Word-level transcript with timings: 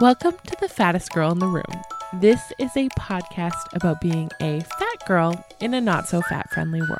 Welcome 0.00 0.34
to 0.48 0.56
the 0.60 0.68
fattest 0.68 1.12
girl 1.12 1.30
in 1.30 1.38
the 1.38 1.46
room. 1.46 1.62
This 2.14 2.52
is 2.58 2.76
a 2.76 2.88
podcast 2.98 3.52
about 3.74 4.00
being 4.00 4.28
a 4.42 4.60
fat 4.60 5.06
girl 5.06 5.46
in 5.60 5.72
a 5.72 5.80
not 5.80 6.08
so 6.08 6.20
fat 6.22 6.50
friendly 6.50 6.80
world. 6.80 6.98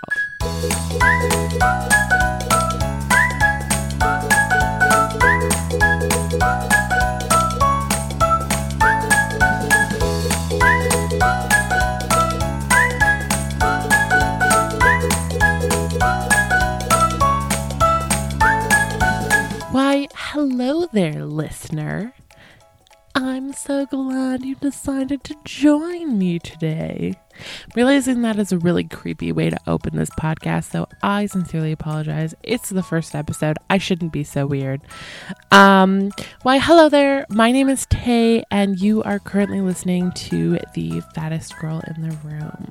Why, 19.72 20.06
hello 20.14 20.86
there, 20.92 21.24
listener. 21.24 22.14
I'm 23.26 23.54
so 23.54 23.86
glad 23.86 24.44
you 24.44 24.54
decided 24.56 25.24
to 25.24 25.34
join 25.46 26.18
me 26.18 26.38
today. 26.38 27.14
Realizing 27.74 28.20
that 28.20 28.38
is 28.38 28.52
a 28.52 28.58
really 28.58 28.84
creepy 28.84 29.32
way 29.32 29.48
to 29.48 29.56
open 29.66 29.96
this 29.96 30.10
podcast, 30.10 30.70
so 30.70 30.86
I 31.02 31.24
sincerely 31.24 31.72
apologize. 31.72 32.34
It's 32.42 32.68
the 32.68 32.82
first 32.82 33.14
episode. 33.14 33.56
I 33.70 33.78
shouldn't 33.78 34.12
be 34.12 34.24
so 34.24 34.46
weird. 34.46 34.82
Um, 35.50 36.10
why, 36.42 36.58
hello 36.58 36.90
there. 36.90 37.24
My 37.30 37.50
name 37.50 37.70
is 37.70 37.86
Tae, 37.86 38.44
and 38.50 38.78
you 38.78 39.02
are 39.04 39.18
currently 39.18 39.62
listening 39.62 40.12
to 40.12 40.58
the 40.74 41.00
fattest 41.14 41.58
girl 41.58 41.80
in 41.96 42.02
the 42.06 42.14
room. 42.24 42.68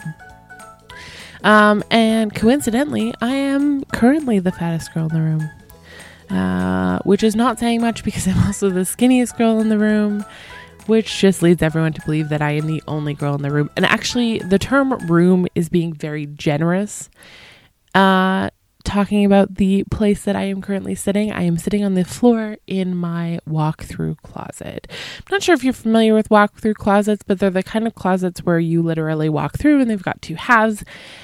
Um, 1.43 1.83
and 1.89 2.33
coincidentally, 2.35 3.11
I 3.21 3.31
am 3.31 3.85
currently 3.85 4.37
the 4.37 4.51
fattest 4.51 4.93
girl 4.93 5.07
in 5.07 5.15
the 5.15 5.21
room. 5.21 5.49
Uh, 6.33 6.97
which 7.03 7.21
is 7.21 7.35
not 7.35 7.59
saying 7.59 7.79
much 7.79 8.03
because 8.03 8.27
I'm 8.27 8.45
also 8.45 8.69
the 8.69 8.81
skinniest 8.81 9.37
girl 9.37 9.59
in 9.59 9.69
the 9.69 9.77
room, 9.77 10.25
which 10.87 11.19
just 11.19 11.43
leads 11.43 11.61
everyone 11.61 11.93
to 11.93 12.01
believe 12.05 12.29
that 12.29 12.41
I 12.41 12.51
am 12.51 12.65
the 12.65 12.81
only 12.87 13.13
girl 13.13 13.35
in 13.35 13.43
the 13.43 13.51
room. 13.51 13.69
And 13.75 13.85
actually, 13.85 14.39
the 14.39 14.57
term 14.57 14.93
room 15.07 15.47
is 15.53 15.69
being 15.69 15.93
very 15.93 16.25
generous. 16.25 17.09
Uh, 17.93 18.49
talking 18.83 19.25
about 19.25 19.55
the 19.55 19.83
place 19.91 20.23
that 20.23 20.35
I 20.35 20.43
am 20.43 20.61
currently 20.61 20.95
sitting, 20.95 21.31
I 21.31 21.43
am 21.43 21.57
sitting 21.57 21.83
on 21.83 21.93
the 21.93 22.03
floor 22.03 22.57
in 22.67 22.95
my 22.95 23.39
walk 23.45 23.83
through 23.83 24.15
closet. 24.23 24.87
I'm 24.89 25.31
not 25.31 25.43
sure 25.43 25.55
if 25.55 25.63
you're 25.63 25.73
familiar 25.73 26.13
with 26.13 26.29
walk 26.29 26.55
through 26.55 26.75
closets, 26.75 27.23
but 27.25 27.39
they're 27.39 27.49
the 27.49 27.63
kind 27.63 27.87
of 27.87 27.95
closets 27.95 28.43
where 28.43 28.59
you 28.59 28.81
literally 28.81 29.29
walk 29.29 29.57
through 29.57 29.81
and 29.81 29.89
they've 29.89 30.01
got 30.01 30.21
two 30.21 30.35
halves. 30.35 30.83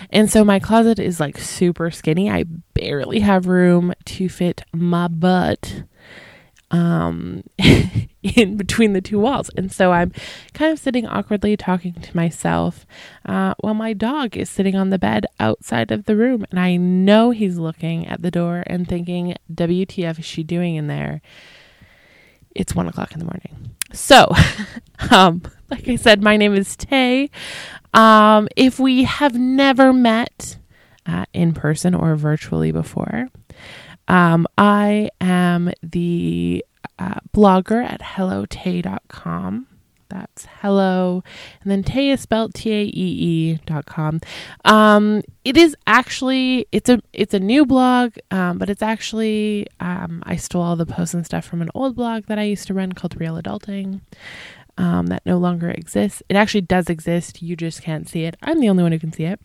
And 0.09 0.29
so 0.29 0.43
my 0.43 0.59
closet 0.59 0.99
is 0.99 1.19
like 1.19 1.37
super 1.37 1.91
skinny. 1.91 2.29
I 2.29 2.45
barely 2.73 3.19
have 3.19 3.47
room 3.47 3.93
to 4.05 4.29
fit 4.29 4.63
my 4.73 5.07
butt 5.07 5.83
um 6.71 7.43
in 8.23 8.57
between 8.57 8.93
the 8.93 9.01
two 9.01 9.19
walls. 9.19 9.49
And 9.55 9.71
so 9.71 9.91
i'm 9.91 10.11
kind 10.53 10.71
of 10.71 10.79
sitting 10.79 11.07
awkwardly 11.07 11.55
talking 11.57 11.93
to 11.93 12.15
myself 12.15 12.85
uh, 13.25 13.53
while 13.59 13.73
my 13.73 13.93
dog 13.93 14.37
is 14.37 14.49
sitting 14.49 14.75
on 14.75 14.89
the 14.89 14.99
bed 14.99 15.25
outside 15.39 15.91
of 15.91 16.05
the 16.05 16.15
room. 16.15 16.45
And 16.51 16.59
i 16.59 16.75
know 16.75 17.31
he's 17.31 17.57
looking 17.57 18.07
at 18.07 18.21
the 18.21 18.31
door 18.31 18.63
and 18.67 18.87
thinking 18.87 19.35
wtf 19.53 20.19
is 20.19 20.25
she 20.25 20.43
doing 20.43 20.75
in 20.75 20.87
there? 20.87 21.21
It's 22.55 22.75
one 22.75 22.87
o'clock 22.87 23.13
in 23.13 23.19
the 23.19 23.25
morning. 23.25 23.75
So 23.93 24.31
um 25.11 25.41
like 25.69 25.87
i 25.87 25.95
said 25.95 26.21
my 26.21 26.37
name 26.37 26.53
is 26.53 26.75
tae. 26.75 27.29
Um 27.93 28.47
if 28.55 28.79
we 28.79 29.03
have 29.03 29.35
never 29.35 29.93
met 29.93 30.57
uh, 31.05 31.25
in 31.33 31.53
person 31.53 31.95
or 31.95 32.15
virtually 32.15 32.71
before 32.71 33.29
um, 34.09 34.47
I 34.57 35.11
am 35.21 35.71
the 35.83 36.65
blogger 37.33 37.83
at 37.83 38.01
hellotaee.com. 38.01 39.67
That's 40.09 40.47
hello. 40.61 41.23
And 41.61 41.71
then 41.71 41.83
Taee 41.83 42.11
is 42.11 42.21
spelled 42.21 42.55
T 42.55 42.71
A 42.71 42.81
E 42.81 42.91
E 42.93 43.59
dot 43.67 43.85
com. 43.85 44.19
Um, 44.65 45.21
it 45.45 45.55
is 45.55 45.75
actually 45.85 46.67
it's 46.71 46.89
a 46.89 46.99
it's 47.13 47.35
a 47.35 47.39
new 47.39 47.63
blog, 47.65 48.17
um, 48.31 48.57
but 48.57 48.71
it's 48.71 48.81
actually 48.81 49.67
um, 49.79 50.23
I 50.25 50.35
stole 50.35 50.63
all 50.63 50.75
the 50.75 50.87
posts 50.87 51.13
and 51.13 51.25
stuff 51.25 51.45
from 51.45 51.61
an 51.61 51.69
old 51.75 51.95
blog 51.95 52.25
that 52.25 52.39
I 52.39 52.43
used 52.43 52.65
to 52.67 52.73
run 52.73 52.93
called 52.93 53.19
Real 53.19 53.39
Adulting. 53.39 54.01
Um, 54.79 55.07
that 55.07 55.25
no 55.25 55.37
longer 55.37 55.69
exists. 55.69 56.23
It 56.29 56.37
actually 56.37 56.61
does 56.61 56.89
exist. 56.89 57.41
You 57.41 57.57
just 57.57 57.83
can't 57.83 58.07
see 58.07 58.23
it. 58.23 58.37
I'm 58.41 58.61
the 58.61 58.69
only 58.69 58.81
one 58.81 58.93
who 58.93 58.99
can 58.99 59.11
see 59.11 59.25
it. 59.25 59.41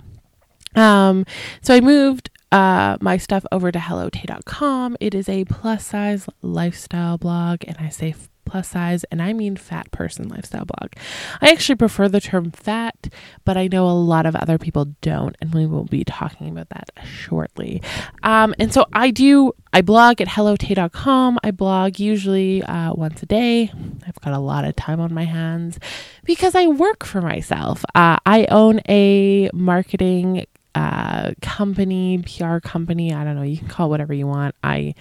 Um, 0.77 1.27
so 1.61 1.75
I 1.75 1.81
moved 1.81 2.31
uh, 2.55 2.97
my 3.01 3.17
stuff 3.17 3.45
over 3.51 3.73
to 3.73 3.81
hellotaee.com. 3.81 4.97
It 5.01 5.13
is 5.13 5.29
a 5.29 5.45
plus 5.47 5.85
size 5.85 6.29
lifestyle 6.41 7.19
blog, 7.19 7.65
and 7.67 7.77
I 7.81 7.89
say 7.89 8.15
plus 8.45 8.69
size, 8.69 9.03
and 9.11 9.21
I 9.21 9.33
mean 9.33 9.57
fat 9.57 9.91
person 9.91 10.29
lifestyle 10.29 10.65
blog. 10.65 10.93
I 11.41 11.51
actually 11.51 11.75
prefer 11.75 12.09
the 12.09 12.21
term 12.21 12.53
fat, 12.53 13.09
but 13.45 13.57
I 13.57 13.67
know 13.67 13.89
a 13.89 13.91
lot 13.91 14.25
of 14.25 14.37
other 14.37 14.59
people 14.59 14.95
don't, 15.01 15.35
and 15.41 15.53
we 15.53 15.67
will 15.67 15.87
be 15.87 16.05
talking 16.05 16.49
about 16.49 16.69
that 16.69 16.91
shortly. 17.05 17.83
Um, 18.23 18.55
and 18.61 18.73
so 18.73 18.87
I 18.93 19.11
do, 19.11 19.53
I 19.73 19.83
blog 19.83 20.21
at 20.21 20.29
hellotaee.com. 20.29 21.41
I 21.43 21.51
blog 21.51 21.99
usually 21.99 22.63
uh, 22.63 22.95
once 22.95 23.21
a 23.25 23.27
day. 23.27 23.73
I've 24.07 24.21
got 24.21 24.33
a 24.33 24.39
lot 24.39 24.65
of 24.65 24.77
time 24.77 25.01
on 25.01 25.13
my 25.13 25.25
hands 25.25 25.81
because 26.23 26.55
I 26.55 26.69
work 26.69 27.05
for 27.05 27.21
myself. 27.21 27.85
Uh, 27.97 28.19
I 28.25 28.47
own 28.49 28.81
a 28.89 29.51
marketing 29.53 30.47
uh, 30.75 31.33
company, 31.41 32.19
PR 32.19 32.59
company. 32.59 33.13
I 33.13 33.25
don't 33.25 33.37
know. 33.37 33.43
You 33.43 33.59
can 33.59 33.69
call 33.69 33.91
whatever 33.91 34.13
you 34.13 34.27
want. 34.27 34.55
I, 34.63 34.95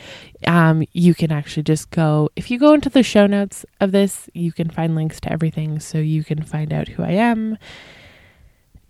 um, 0.46 0.86
you 0.94 1.14
can 1.14 1.32
actually 1.32 1.64
just 1.64 1.90
go 1.90 2.30
if 2.36 2.52
you 2.52 2.60
go 2.60 2.74
into 2.74 2.90
the 2.90 3.04
show 3.04 3.28
notes 3.28 3.66
of 3.80 3.92
this, 3.92 4.30
you 4.34 4.52
can 4.52 4.70
find 4.70 4.96
links 4.96 5.20
to 5.22 5.32
everything, 5.32 5.80
so 5.80 5.98
you 5.98 6.24
can 6.24 6.44
find 6.44 6.72
out 6.72 6.88
who 6.88 7.04
I 7.04 7.12
am. 7.12 7.58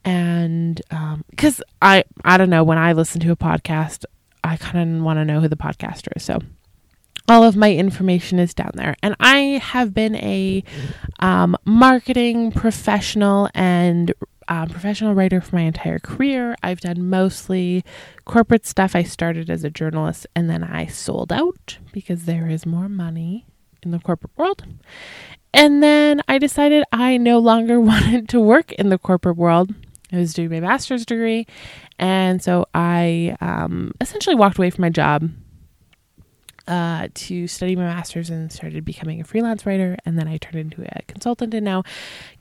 And 0.06 0.82
because 1.30 1.60
um, 1.60 1.66
I, 1.82 2.04
I 2.26 2.38
don't 2.38 2.50
know, 2.50 2.64
when 2.64 2.78
I 2.78 2.94
listen 2.94 3.22
to 3.22 3.32
a 3.32 3.38
podcast, 3.38 4.06
I 4.44 4.58
kind 4.58 4.98
of 4.98 5.04
want 5.04 5.18
to 5.18 5.26
know 5.26 5.40
who 5.40 5.48
the 5.48 5.56
podcaster 5.56 6.10
is. 6.16 6.24
So 6.24 6.40
all 7.28 7.44
of 7.44 7.56
my 7.56 7.74
information 7.74 8.40
is 8.40 8.54
down 8.54 8.72
there. 8.74 8.96
And 9.02 9.16
I 9.20 9.62
have 9.64 9.94
been 9.94 10.16
a 10.16 10.64
um, 11.20 11.56
marketing 11.64 12.52
professional 12.52 13.50
and 13.54 14.14
um, 14.48 14.70
professional 14.70 15.14
writer 15.14 15.42
for 15.42 15.56
my 15.56 15.62
entire 15.62 16.00
career. 16.00 16.56
I've 16.64 16.82
done 16.82 17.10
mostly 17.10 17.84
corporate 18.26 18.66
stuff. 18.66 18.96
I 18.96 19.04
started 19.04 19.50
as 19.50 19.64
a 19.64 19.70
journalist 19.70 20.28
and 20.36 20.50
then 20.50 20.64
I 20.64 20.88
sold 20.88 21.32
out 21.32 21.78
because 21.92 22.26
there 22.26 22.48
is 22.50 22.66
more 22.66 22.90
money 22.90 23.46
in 23.82 23.92
the 23.92 24.00
corporate 24.00 24.38
world. 24.38 24.66
And 25.54 25.84
then 25.84 26.22
I 26.28 26.40
decided 26.40 26.84
I 26.92 27.18
no 27.18 27.40
longer 27.40 27.80
wanted 27.82 28.30
to 28.30 28.40
work 28.40 28.72
in 28.74 28.90
the 28.90 28.98
corporate 28.98 29.38
world. 29.38 29.74
I 30.12 30.18
was 30.18 30.34
doing 30.34 30.50
my 30.50 30.60
master's 30.60 31.06
degree. 31.06 31.48
And 31.98 32.42
so 32.42 32.68
I 32.74 33.36
um, 33.42 33.94
essentially 34.00 34.36
walked 34.36 34.58
away 34.58 34.70
from 34.70 34.84
my 34.84 34.90
job 34.90 35.30
uh, 36.68 37.10
to 37.14 37.48
study 37.48 37.76
my 37.76 37.84
master's 37.84 38.30
and 38.30 38.52
started 38.52 38.86
becoming 38.86 39.20
a 39.20 39.24
freelance 39.24 39.66
writer. 39.66 39.98
And 40.06 40.18
then 40.18 40.28
I 40.28 40.38
turned 40.38 40.58
into 40.58 40.84
a 40.84 41.02
consultant 41.04 41.54
and 41.54 41.66
now 41.66 41.84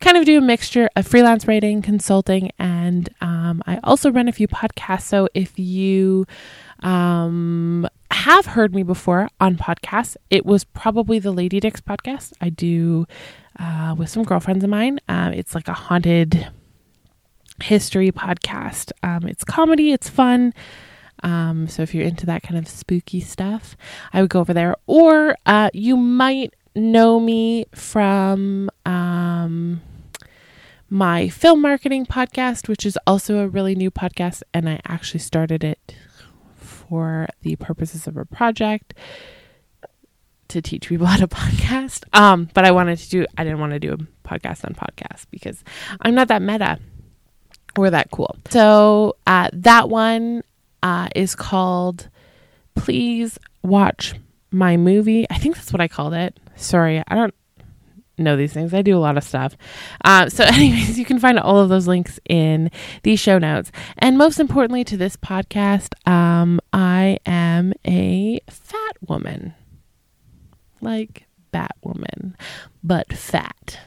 kind 0.00 0.16
of 0.16 0.24
do 0.24 0.38
a 0.38 0.40
mixture 0.40 0.88
of 0.96 1.06
freelance 1.06 1.46
writing, 1.46 1.82
consulting, 1.82 2.50
and 2.58 3.08
um, 3.20 3.62
I 3.66 3.80
also 3.82 4.10
run 4.10 4.28
a 4.28 4.32
few 4.32 4.48
podcasts. 4.48 5.02
So 5.02 5.28
if 5.34 5.58
you 5.58 6.26
um, 6.80 7.88
have 8.10 8.46
heard 8.46 8.74
me 8.74 8.82
before 8.82 9.28
on 9.40 9.56
podcasts, 9.56 10.16
it 10.30 10.46
was 10.46 10.64
probably 10.64 11.18
the 11.18 11.32
Lady 11.32 11.60
Dicks 11.60 11.80
podcast 11.80 12.32
I 12.40 12.50
do 12.50 13.06
uh, 13.58 13.94
with 13.98 14.08
some 14.08 14.22
girlfriends 14.22 14.64
of 14.64 14.70
mine. 14.70 15.00
Um, 15.08 15.32
it's 15.32 15.54
like 15.54 15.68
a 15.68 15.74
haunted 15.74 16.48
history 17.60 18.12
podcast. 18.12 18.92
Um, 19.02 19.26
it's 19.26 19.44
comedy, 19.44 19.92
it's 19.92 20.08
fun. 20.08 20.54
Um, 21.22 21.68
so 21.68 21.82
if 21.82 21.94
you're 21.94 22.04
into 22.04 22.26
that 22.26 22.42
kind 22.42 22.58
of 22.58 22.68
spooky 22.68 23.20
stuff, 23.20 23.76
I 24.12 24.20
would 24.20 24.30
go 24.30 24.40
over 24.40 24.52
there. 24.52 24.76
Or 24.86 25.36
uh, 25.46 25.70
you 25.72 25.96
might 25.96 26.54
know 26.74 27.20
me 27.20 27.66
from 27.74 28.70
um, 28.86 29.80
my 30.90 31.28
film 31.28 31.62
marketing 31.62 32.06
podcast, 32.06 32.68
which 32.68 32.84
is 32.84 32.98
also 33.06 33.38
a 33.38 33.48
really 33.48 33.74
new 33.74 33.90
podcast, 33.90 34.42
and 34.52 34.68
I 34.68 34.80
actually 34.86 35.20
started 35.20 35.64
it 35.64 35.96
for 36.56 37.28
the 37.42 37.56
purposes 37.56 38.06
of 38.06 38.16
a 38.16 38.24
project 38.24 38.94
to 40.48 40.60
teach 40.60 40.88
people 40.88 41.06
how 41.12 41.16
to 41.16 41.28
podcast. 41.28 42.04
Um, 42.12 42.48
but 42.54 42.64
I 42.64 42.70
wanted 42.70 42.98
to 42.98 43.08
do 43.08 43.26
I 43.36 43.44
didn't 43.44 43.60
want 43.60 43.72
to 43.72 43.80
do 43.80 43.92
a 43.92 44.28
podcast 44.28 44.64
on 44.64 44.74
podcast 44.74 45.26
because 45.30 45.64
I'm 46.00 46.14
not 46.14 46.28
that 46.28 46.42
meta 46.42 46.78
or 47.76 47.90
that 47.90 48.10
cool. 48.10 48.36
So 48.50 49.16
uh, 49.26 49.48
that 49.52 49.88
one 49.88 50.42
uh, 50.82 51.08
is 51.14 51.34
called 51.34 52.08
Please 52.74 53.38
Watch 53.62 54.14
My 54.50 54.76
Movie. 54.76 55.26
I 55.30 55.38
think 55.38 55.56
that's 55.56 55.72
what 55.72 55.80
I 55.80 55.88
called 55.88 56.14
it. 56.14 56.38
Sorry, 56.56 57.02
I 57.06 57.14
don't 57.14 57.34
know 58.18 58.36
these 58.36 58.52
things. 58.52 58.74
I 58.74 58.82
do 58.82 58.96
a 58.96 59.00
lot 59.00 59.16
of 59.16 59.24
stuff. 59.24 59.56
Uh, 60.04 60.28
so, 60.28 60.44
anyways, 60.46 60.98
you 60.98 61.04
can 61.04 61.18
find 61.18 61.38
all 61.38 61.58
of 61.58 61.68
those 61.68 61.86
links 61.86 62.18
in 62.28 62.70
the 63.02 63.16
show 63.16 63.38
notes. 63.38 63.72
And 63.98 64.18
most 64.18 64.40
importantly 64.40 64.84
to 64.84 64.96
this 64.96 65.16
podcast, 65.16 65.94
um, 66.08 66.60
I 66.72 67.18
am 67.26 67.72
a 67.86 68.40
fat 68.48 68.96
woman. 69.06 69.54
Like 70.80 71.26
Batwoman, 71.52 72.34
but 72.82 73.12
fat. 73.12 73.78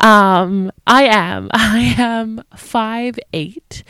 Um, 0.00 0.72
I 0.86 1.04
am. 1.04 1.48
I 1.52 1.94
am 1.96 2.42
five 2.56 3.18
eight. 3.32 3.84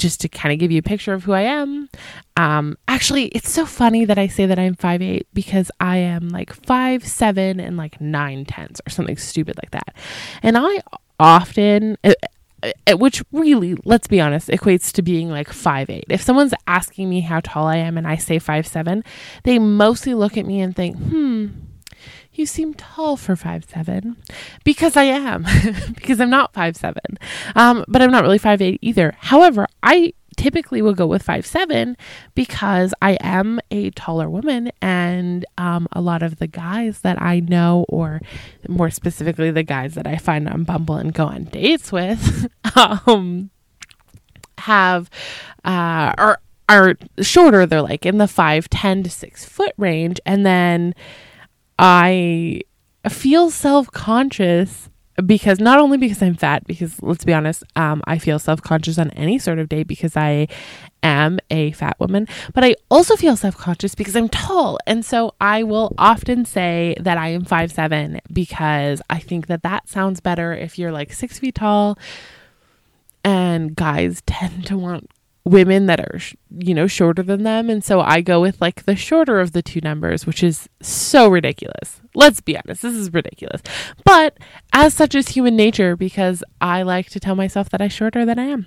Just 0.00 0.22
to 0.22 0.28
kind 0.28 0.50
of 0.50 0.58
give 0.58 0.72
you 0.72 0.78
a 0.78 0.82
picture 0.82 1.12
of 1.12 1.24
who 1.24 1.32
I 1.32 1.42
am. 1.42 1.90
Um, 2.36 2.78
actually, 2.88 3.26
it's 3.26 3.50
so 3.50 3.66
funny 3.66 4.06
that 4.06 4.16
I 4.16 4.28
say 4.28 4.46
that 4.46 4.58
I'm 4.58 4.74
five 4.74 5.02
eight 5.02 5.26
because 5.34 5.70
I 5.78 5.98
am 5.98 6.30
like 6.30 6.54
five 6.64 7.06
seven 7.06 7.60
and 7.60 7.76
like 7.76 8.00
nine 8.00 8.46
tenths 8.46 8.80
or 8.86 8.90
something 8.90 9.18
stupid 9.18 9.58
like 9.58 9.72
that. 9.72 9.94
And 10.42 10.56
I 10.56 10.80
often, 11.18 11.98
uh, 12.02 12.14
uh, 12.62 12.96
which 12.96 13.22
really, 13.30 13.76
let's 13.84 14.06
be 14.06 14.22
honest, 14.22 14.48
equates 14.48 14.90
to 14.92 15.02
being 15.02 15.28
like 15.28 15.50
five 15.50 15.90
eight. 15.90 16.06
If 16.08 16.22
someone's 16.22 16.54
asking 16.66 17.10
me 17.10 17.20
how 17.20 17.40
tall 17.40 17.66
I 17.66 17.76
am 17.76 17.98
and 17.98 18.06
I 18.08 18.16
say 18.16 18.38
five 18.38 18.66
seven, 18.66 19.04
they 19.44 19.58
mostly 19.58 20.14
look 20.14 20.38
at 20.38 20.46
me 20.46 20.60
and 20.60 20.74
think, 20.74 20.96
hmm, 20.96 21.48
you 22.32 22.46
seem 22.46 22.74
tall 22.74 23.16
for 23.16 23.36
five 23.36 23.64
seven, 23.64 24.16
because 24.64 24.96
I 24.96 25.04
am, 25.04 25.44
because 25.94 26.20
I'm 26.20 26.30
not 26.30 26.52
five 26.54 26.76
seven, 26.76 27.18
um, 27.54 27.84
but 27.88 28.02
I'm 28.02 28.10
not 28.10 28.22
really 28.22 28.38
five 28.38 28.62
eight 28.62 28.78
either. 28.82 29.14
However, 29.18 29.66
I 29.82 30.14
typically 30.36 30.80
will 30.80 30.94
go 30.94 31.06
with 31.06 31.22
five 31.22 31.44
seven 31.44 31.96
because 32.34 32.94
I 33.02 33.18
am 33.20 33.60
a 33.70 33.90
taller 33.90 34.30
woman, 34.30 34.70
and 34.80 35.44
um, 35.58 35.88
a 35.92 36.00
lot 36.00 36.22
of 36.22 36.38
the 36.38 36.46
guys 36.46 37.00
that 37.00 37.20
I 37.20 37.40
know, 37.40 37.84
or 37.88 38.20
more 38.68 38.90
specifically, 38.90 39.50
the 39.50 39.62
guys 39.62 39.94
that 39.94 40.06
I 40.06 40.16
find 40.16 40.48
on 40.48 40.64
Bumble 40.64 40.96
and 40.96 41.12
go 41.12 41.26
on 41.26 41.44
dates 41.44 41.92
with, 41.92 42.48
um, 42.76 43.50
have 44.58 45.10
uh, 45.64 46.14
or 46.16 46.38
are 46.68 46.94
shorter. 47.20 47.66
They're 47.66 47.82
like 47.82 48.06
in 48.06 48.18
the 48.18 48.28
five 48.28 48.70
ten 48.70 49.02
to 49.02 49.10
six 49.10 49.44
foot 49.44 49.72
range, 49.76 50.20
and 50.24 50.46
then 50.46 50.94
I 51.82 52.60
feel 53.08 53.50
self 53.50 53.90
conscious 53.90 54.90
because 55.24 55.58
not 55.58 55.78
only 55.78 55.96
because 55.96 56.22
I'm 56.22 56.34
fat, 56.34 56.66
because 56.66 57.02
let's 57.02 57.24
be 57.24 57.32
honest, 57.32 57.64
um, 57.74 58.02
I 58.04 58.18
feel 58.18 58.38
self 58.38 58.60
conscious 58.60 58.98
on 58.98 59.10
any 59.12 59.38
sort 59.38 59.58
of 59.58 59.70
day 59.70 59.82
because 59.82 60.14
I 60.14 60.48
am 61.02 61.38
a 61.50 61.72
fat 61.72 61.98
woman, 61.98 62.28
but 62.52 62.64
I 62.64 62.74
also 62.90 63.16
feel 63.16 63.34
self 63.34 63.56
conscious 63.56 63.94
because 63.94 64.14
I'm 64.14 64.28
tall. 64.28 64.78
And 64.86 65.04
so 65.04 65.34
I 65.40 65.62
will 65.62 65.94
often 65.96 66.44
say 66.44 66.96
that 67.00 67.16
I 67.16 67.28
am 67.28 67.46
five 67.46 67.72
seven 67.72 68.20
because 68.30 69.00
I 69.08 69.18
think 69.18 69.46
that 69.46 69.62
that 69.62 69.88
sounds 69.88 70.20
better 70.20 70.52
if 70.52 70.78
you're 70.78 70.92
like 70.92 71.14
six 71.14 71.38
feet 71.38 71.54
tall. 71.54 71.98
And 73.24 73.74
guys 73.74 74.22
tend 74.26 74.66
to 74.66 74.76
want 74.76 75.10
women 75.50 75.86
that 75.86 76.00
are 76.00 76.20
you 76.58 76.74
know 76.74 76.86
shorter 76.86 77.22
than 77.22 77.42
them. 77.42 77.68
And 77.68 77.82
so 77.82 78.00
i 78.00 78.20
go 78.20 78.40
with 78.40 78.60
like 78.60 78.84
the 78.84 78.96
shorter 78.96 79.40
of 79.40 79.52
the 79.52 79.62
two 79.62 79.80
numbers 79.80 80.26
which 80.26 80.42
is 80.42 80.68
so 80.80 81.28
ridiculous. 81.28 82.00
Let's 82.14 82.40
be 82.40 82.56
honest 82.56 82.82
this 82.82 82.94
is 82.94 83.12
ridiculous. 83.12 83.62
But 84.04 84.38
as 84.72 84.94
such 84.94 85.14
is 85.14 85.28
human 85.28 85.56
nature 85.56 85.96
because 85.96 86.44
i 86.60 86.82
like 86.82 87.10
to 87.10 87.20
tell 87.20 87.34
myself 87.34 87.68
that 87.70 87.82
i'm 87.82 87.88
shorter 87.88 88.24
than 88.24 88.38
i 88.38 88.44
am. 88.44 88.66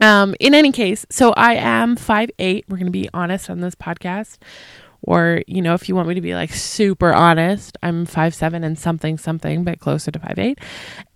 Um 0.00 0.34
in 0.38 0.54
any 0.54 0.72
case 0.72 1.06
so 1.10 1.32
i 1.32 1.54
am 1.54 1.96
five 1.96 2.30
eight. 2.38 2.66
We're 2.68 2.76
going 2.76 2.86
to 2.86 2.92
be 2.92 3.08
honest 3.14 3.48
on 3.48 3.60
this 3.60 3.74
podcast 3.74 4.36
or 5.06 5.42
you 5.46 5.62
know 5.62 5.72
if 5.72 5.88
you 5.88 5.94
want 5.94 6.08
me 6.08 6.14
to 6.14 6.20
be 6.20 6.34
like 6.34 6.52
super 6.52 7.12
honest 7.12 7.78
i'm 7.82 8.04
five 8.04 8.34
seven 8.34 8.62
and 8.62 8.78
something 8.78 9.16
something 9.16 9.64
but 9.64 9.80
closer 9.80 10.10
to 10.10 10.18
five 10.18 10.38
eight. 10.38 10.58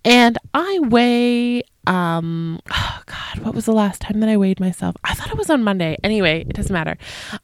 And 0.03 0.37
i 0.53 0.79
weigh 0.81 1.63
um 1.85 2.59
oh 2.71 3.01
god 3.05 3.39
what 3.45 3.53
was 3.53 3.65
the 3.65 3.73
last 3.73 4.01
time 4.01 4.19
that 4.21 4.29
i 4.29 4.37
weighed 4.37 4.59
myself? 4.59 4.95
I 5.03 5.13
thought 5.13 5.29
it 5.29 5.37
was 5.37 5.49
on 5.49 5.63
monday. 5.63 5.97
Anyway 6.03 6.41
it 6.47 6.53
doesn't 6.53 6.73
matter. 6.73 6.97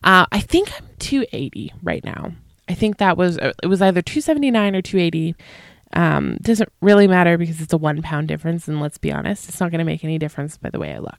Uh, 0.04 0.26
i 0.32 0.40
think 0.40 0.72
i'm 0.76 0.88
280 1.00 1.74
right 1.84 2.04
now. 2.04 2.32
I 2.70 2.74
think 2.74 2.98
that 2.98 3.18
was 3.18 3.38
uh, 3.38 3.54
it 3.62 3.68
was 3.68 3.82
either 3.82 4.02
279 4.02 4.76
or 4.76 4.82
280 4.82 5.36
um 5.94 6.38
doesn't 6.42 6.70
really 6.82 7.08
matter 7.08 7.38
because 7.38 7.62
it's 7.62 7.72
a 7.72 7.78
one 7.78 8.02
pound 8.02 8.28
difference 8.28 8.68
and 8.68 8.82
let's 8.82 8.98
be 8.98 9.10
honest 9.10 9.48
it's 9.48 9.62
not 9.62 9.72
going 9.72 9.80
to 9.80 9.86
make 9.86 10.04
any 10.04 10.18
difference 10.18 10.58
by 10.58 10.70
the 10.70 10.80
way 10.80 10.94
i 10.94 11.00
look. 11.00 11.18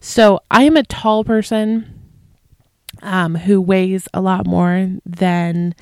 So 0.00 0.40
i 0.50 0.64
am 0.64 0.76
a 0.76 0.82
tall 0.82 1.24
person 1.24 2.01
um, 3.02 3.34
who 3.34 3.60
weighs 3.60 4.08
a 4.14 4.20
lot 4.20 4.46
more 4.46 4.90
than 5.04 5.74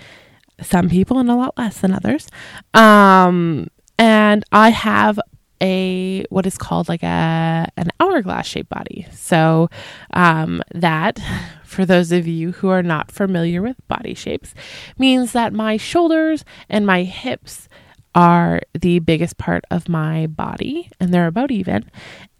some 0.60 0.88
people 0.88 1.18
and 1.18 1.30
a 1.30 1.34
lot 1.34 1.56
less 1.56 1.80
than 1.80 1.92
others 1.92 2.28
um, 2.74 3.68
and 3.98 4.44
i 4.52 4.70
have 4.70 5.18
a 5.60 6.24
what 6.30 6.46
is 6.46 6.56
called 6.56 6.88
like 6.88 7.02
a 7.02 7.70
an 7.76 7.90
hourglass 8.00 8.46
shaped 8.46 8.68
body. 8.68 9.06
So 9.12 9.68
um, 10.12 10.62
that, 10.74 11.20
for 11.64 11.84
those 11.84 12.12
of 12.12 12.26
you 12.26 12.52
who 12.52 12.68
are 12.68 12.82
not 12.82 13.10
familiar 13.10 13.62
with 13.62 13.76
body 13.88 14.14
shapes, 14.14 14.54
means 14.98 15.32
that 15.32 15.52
my 15.52 15.76
shoulders 15.76 16.44
and 16.68 16.86
my 16.86 17.02
hips 17.04 17.68
are 18.14 18.60
the 18.78 18.98
biggest 18.98 19.38
part 19.38 19.64
of 19.70 19.88
my 19.88 20.26
body 20.26 20.90
and 20.98 21.14
they're 21.14 21.28
about 21.28 21.50
even 21.50 21.88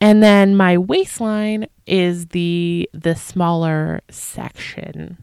and 0.00 0.22
then 0.22 0.56
my 0.56 0.76
waistline 0.76 1.66
is 1.86 2.26
the 2.28 2.88
the 2.92 3.14
smaller 3.14 4.00
section 4.10 5.16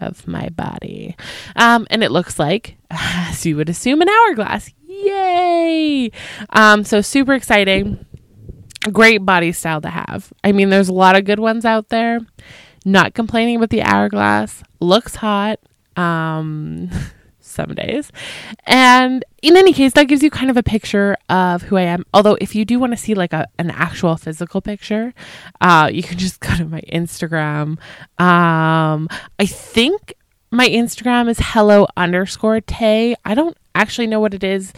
of 0.00 0.26
my 0.26 0.48
body 0.50 1.16
um, 1.54 1.86
and 1.88 2.02
it 2.02 2.10
looks 2.10 2.38
like 2.38 2.76
as 2.90 3.46
you 3.46 3.56
would 3.56 3.68
assume 3.68 4.02
an 4.02 4.08
hourglass 4.08 4.72
Yay! 5.04 6.10
Um, 6.50 6.84
so 6.84 7.00
super 7.00 7.34
exciting. 7.34 8.04
Great 8.92 9.18
body 9.18 9.52
style 9.52 9.80
to 9.80 9.90
have. 9.90 10.32
I 10.44 10.52
mean, 10.52 10.70
there's 10.70 10.88
a 10.88 10.94
lot 10.94 11.16
of 11.16 11.24
good 11.24 11.40
ones 11.40 11.64
out 11.64 11.88
there. 11.88 12.20
Not 12.84 13.14
complaining 13.14 13.56
about 13.56 13.70
the 13.70 13.82
hourglass. 13.82 14.62
Looks 14.80 15.16
hot. 15.16 15.58
Um, 15.96 16.90
some 17.56 17.74
days. 17.74 18.12
And 18.66 19.24
in 19.42 19.56
any 19.56 19.72
case, 19.72 19.92
that 19.94 20.04
gives 20.04 20.22
you 20.22 20.30
kind 20.30 20.50
of 20.50 20.56
a 20.56 20.62
picture 20.62 21.16
of 21.28 21.62
who 21.62 21.76
I 21.76 21.82
am. 21.82 22.04
Although, 22.14 22.36
if 22.40 22.54
you 22.54 22.64
do 22.64 22.78
want 22.78 22.92
to 22.92 22.96
see 22.96 23.14
like 23.14 23.32
a, 23.32 23.48
an 23.58 23.70
actual 23.70 24.16
physical 24.16 24.60
picture, 24.60 25.12
uh, 25.60 25.90
you 25.92 26.02
can 26.02 26.18
just 26.26 26.40
go 26.40 26.54
to 26.56 26.64
my 26.64 26.82
Instagram. 26.82 27.78
Um, 28.20 29.08
I 29.38 29.46
think 29.46 30.14
my 30.50 30.68
Instagram 30.68 31.28
is 31.28 31.38
hello 31.40 31.86
underscore 31.96 32.60
Taee. 32.60 33.14
I 33.24 33.34
don't 33.34 33.56
actually 33.74 34.06
know 34.06 34.20
what 34.20 34.34
it 34.34 34.44
is 34.44 34.72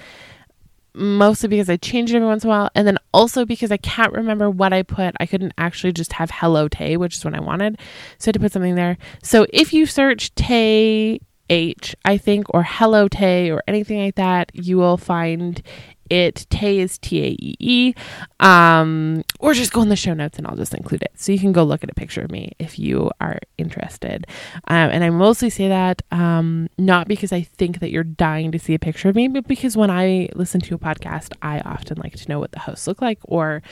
mostly 0.95 1.49
because 1.49 1.71
I 1.71 1.77
change 1.77 2.11
it 2.13 2.17
every 2.17 2.27
once 2.27 2.45
in 2.45 2.51
a 2.51 2.53
while, 2.53 2.71
and 2.75 2.87
then 2.87 2.99
also 3.15 3.45
because 3.45 3.71
I 3.71 3.77
can't 3.77 4.13
remember 4.13 4.51
what 4.51 4.73
I 4.73 4.83
put. 4.83 5.15
I 5.21 5.27
couldn't 5.27 5.55
actually 5.57 5.93
just 5.93 6.13
have 6.15 6.31
Hello 6.31 6.69
Taee, 6.69 6.97
which 6.97 7.17
is 7.17 7.25
what 7.25 7.35
I 7.35 7.41
wanted, 7.41 7.79
so 8.19 8.29
I 8.29 8.31
had 8.31 8.35
to 8.35 8.41
put 8.41 8.53
something 8.53 8.75
there. 8.75 8.99
So 9.23 9.47
if 9.53 9.73
you 9.73 9.87
search 9.87 10.35
Tay 10.35 11.21
H, 11.51 11.97
I 12.05 12.19
think, 12.19 12.47
or 12.55 12.63
Hello 12.63 13.09
Taee, 13.09 13.51
or 13.51 13.63
anything 13.67 14.01
like 14.05 14.17
that, 14.17 14.51
you 14.55 14.77
will 14.77 14.97
find 14.97 15.63
it. 16.11 16.47
Taee 16.51 16.79
is 16.79 16.99
T 16.99 17.23
A 17.23 17.29
E 17.29 17.57
E. 17.59 17.95
Um, 18.41 19.25
or 19.41 19.55
just 19.55 19.73
go 19.73 19.83
in 19.83 19.89
the 19.89 19.97
show 19.97 20.15
notes 20.15 20.39
and 20.39 20.47
I'll 20.47 20.57
just 20.57 20.75
include 20.75 21.03
it. 21.03 21.13
So 21.17 21.33
you 21.33 21.39
can 21.39 21.53
go 21.53 21.65
look 21.65 21.85
at 21.85 21.91
a 21.91 21.95
picture 21.95 22.23
of 22.23 22.31
me 22.31 22.53
if 22.59 22.79
you 22.79 23.11
are 23.21 23.39
interested. 23.57 24.27
Um, 24.67 24.91
and 24.91 25.05
I 25.05 25.11
mostly 25.11 25.51
say 25.51 25.69
that 25.69 26.03
um, 26.11 26.69
not 26.79 27.09
because 27.09 27.33
I 27.33 27.43
think 27.43 27.81
that 27.81 27.91
you're 27.91 28.05
dying 28.05 28.53
to 28.53 28.59
see 28.59 28.75
a 28.75 28.79
picture 28.79 29.09
of 29.09 29.17
me, 29.17 29.29
but 29.29 29.47
because 29.47 29.77
when 29.77 29.91
I 29.91 30.29
listen 30.35 30.61
to 30.63 30.75
a 30.75 30.79
podcast, 30.79 31.33
I 31.43 31.61
often 31.61 31.99
like 31.99 32.17
to 32.17 32.29
know 32.29 32.39
what 32.39 32.53
the 32.53 32.61
hosts 32.61 32.87
look 32.87 33.01
like 33.01 33.19
or, 33.25 33.63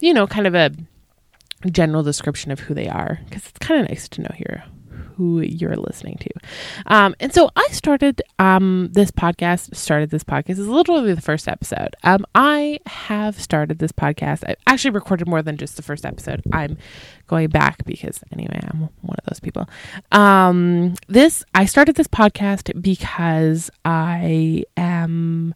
you 0.00 0.14
know, 0.14 0.26
kind 0.26 0.46
of 0.46 0.54
a 0.54 0.70
general 1.70 2.02
description 2.02 2.50
of 2.50 2.60
who 2.60 2.74
they 2.74 2.88
are 2.88 3.20
because 3.24 3.46
it's 3.46 3.58
kind 3.58 3.82
of 3.82 3.88
nice 3.88 4.08
to 4.08 4.22
know 4.22 4.30
here 4.34 4.64
who 5.20 5.40
you're 5.42 5.76
listening 5.76 6.16
to. 6.18 6.30
Um, 6.86 7.14
and 7.20 7.30
so 7.30 7.50
I 7.54 7.68
started 7.72 8.22
um, 8.38 8.88
this 8.92 9.10
podcast, 9.10 9.76
started 9.76 10.08
this 10.08 10.24
podcast. 10.24 10.58
is 10.58 10.66
literally 10.66 11.12
the 11.12 11.20
first 11.20 11.46
episode. 11.46 11.94
Um, 12.04 12.24
I 12.34 12.80
have 12.86 13.38
started 13.38 13.80
this 13.80 13.92
podcast. 13.92 14.48
I 14.48 14.56
actually 14.66 14.92
recorded 14.92 15.28
more 15.28 15.42
than 15.42 15.58
just 15.58 15.76
the 15.76 15.82
first 15.82 16.06
episode. 16.06 16.40
I'm 16.54 16.78
going 17.26 17.50
back 17.50 17.84
because, 17.84 18.20
anyway, 18.32 18.60
I'm 18.62 18.88
one 19.02 19.16
of 19.18 19.24
those 19.26 19.40
people. 19.40 19.68
Um, 20.10 20.94
this, 21.06 21.44
I 21.54 21.66
started 21.66 21.96
this 21.96 22.08
podcast 22.08 22.80
because 22.80 23.70
I 23.84 24.64
am 24.78 25.54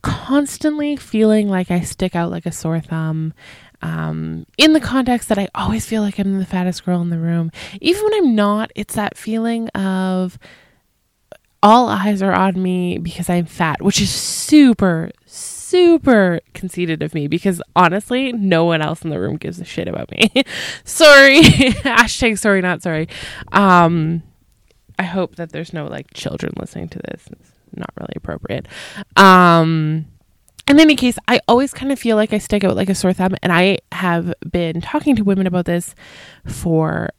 constantly 0.00 0.96
feeling 0.96 1.50
like 1.50 1.70
I 1.70 1.80
stick 1.80 2.16
out 2.16 2.30
like 2.30 2.46
a 2.46 2.50
sore 2.52 2.80
thumb 2.80 3.34
um, 3.82 4.46
in 4.56 4.72
the 4.72 4.80
context 4.80 5.28
that 5.28 5.38
I 5.38 5.48
always 5.54 5.84
feel 5.84 6.02
like 6.02 6.18
I'm 6.18 6.38
the 6.38 6.46
fattest 6.46 6.84
girl 6.84 7.00
in 7.02 7.10
the 7.10 7.18
room. 7.18 7.50
Even 7.80 8.04
when 8.04 8.14
I'm 8.14 8.34
not, 8.34 8.70
it's 8.74 8.94
that 8.94 9.18
feeling 9.18 9.68
of 9.70 10.38
all 11.62 11.88
eyes 11.88 12.22
are 12.22 12.32
on 12.32 12.60
me 12.60 12.98
because 12.98 13.28
I'm 13.28 13.46
fat, 13.46 13.82
which 13.82 14.00
is 14.00 14.10
super, 14.10 15.10
super 15.26 16.40
conceited 16.54 17.02
of 17.02 17.14
me 17.14 17.28
because 17.28 17.62
honestly, 17.74 18.32
no 18.32 18.64
one 18.64 18.82
else 18.82 19.02
in 19.02 19.10
the 19.10 19.20
room 19.20 19.36
gives 19.36 19.60
a 19.60 19.64
shit 19.64 19.88
about 19.88 20.10
me. 20.10 20.30
sorry. 20.84 21.40
Hashtag 21.42 22.38
sorry, 22.38 22.60
not 22.60 22.82
sorry. 22.82 23.08
Um, 23.52 24.22
I 24.98 25.04
hope 25.04 25.36
that 25.36 25.52
there's 25.52 25.72
no 25.72 25.86
like 25.86 26.12
children 26.14 26.52
listening 26.58 26.88
to 26.90 27.00
this. 27.10 27.26
It's 27.30 27.52
not 27.74 27.90
really 27.98 28.14
appropriate. 28.16 28.66
Um, 29.16 30.06
in 30.68 30.80
any 30.80 30.96
case, 30.96 31.18
I 31.28 31.40
always 31.48 31.72
kind 31.74 31.92
of 31.92 31.98
feel 31.98 32.16
like 32.16 32.32
I 32.32 32.38
stick 32.38 32.64
out 32.64 32.76
like 32.76 32.88
a 32.88 32.94
sore 32.94 33.12
thumb, 33.12 33.34
and 33.42 33.52
I 33.52 33.78
have 33.92 34.32
been 34.50 34.80
talking 34.80 35.16
to 35.16 35.24
women 35.24 35.46
about 35.46 35.66
this 35.66 35.94
for 36.46 37.10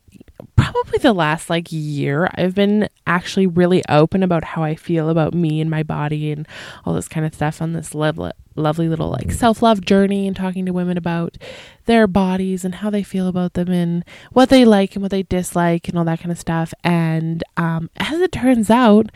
probably 0.56 1.00
the 1.00 1.14
last 1.14 1.50
like 1.50 1.72
year, 1.72 2.30
I've 2.36 2.56
been 2.56 2.90
actually 3.08 3.48
really 3.48 3.84
open 3.90 4.24
about 4.24 4.44
how 4.44 4.64
I 4.64 4.76
feel 4.76 5.10
about 5.10 5.34
me 5.34 5.62
and 5.62 5.70
my 5.70 5.84
body 5.84 6.32
and 6.32 6.48
all 6.86 6.94
this 6.94 7.08
kind 7.08 7.26
of 7.26 7.34
stuff 7.34 7.62
on 7.62 7.74
this 7.74 7.94
lovely, 7.94 8.32
lovely 8.56 8.88
little 8.90 9.10
like 9.10 9.32
self 9.32 9.62
love 9.62 9.82
journey 9.82 10.28
and 10.28 10.36
talking 10.36 10.66
to 10.66 10.74
women 10.74 10.98
about 10.98 11.38
their 11.86 12.08
bodies 12.08 12.64
and 12.66 12.76
how 12.76 12.90
they 12.90 13.04
feel 13.04 13.28
about 13.28 13.54
them 13.54 13.70
and 13.70 14.04
what 14.32 14.50
they 14.50 14.66
like 14.66 14.96
and 14.96 15.02
what 15.02 15.12
they 15.12 15.24
dislike 15.24 15.88
and 15.88 15.98
all 15.98 16.06
that 16.06 16.20
kind 16.20 16.32
of 16.32 16.40
stuff. 16.40 16.74
And 16.84 17.44
um, 17.58 17.90
as 17.98 18.20
it 18.20 18.32
turns 18.32 18.70
out, 18.70 19.10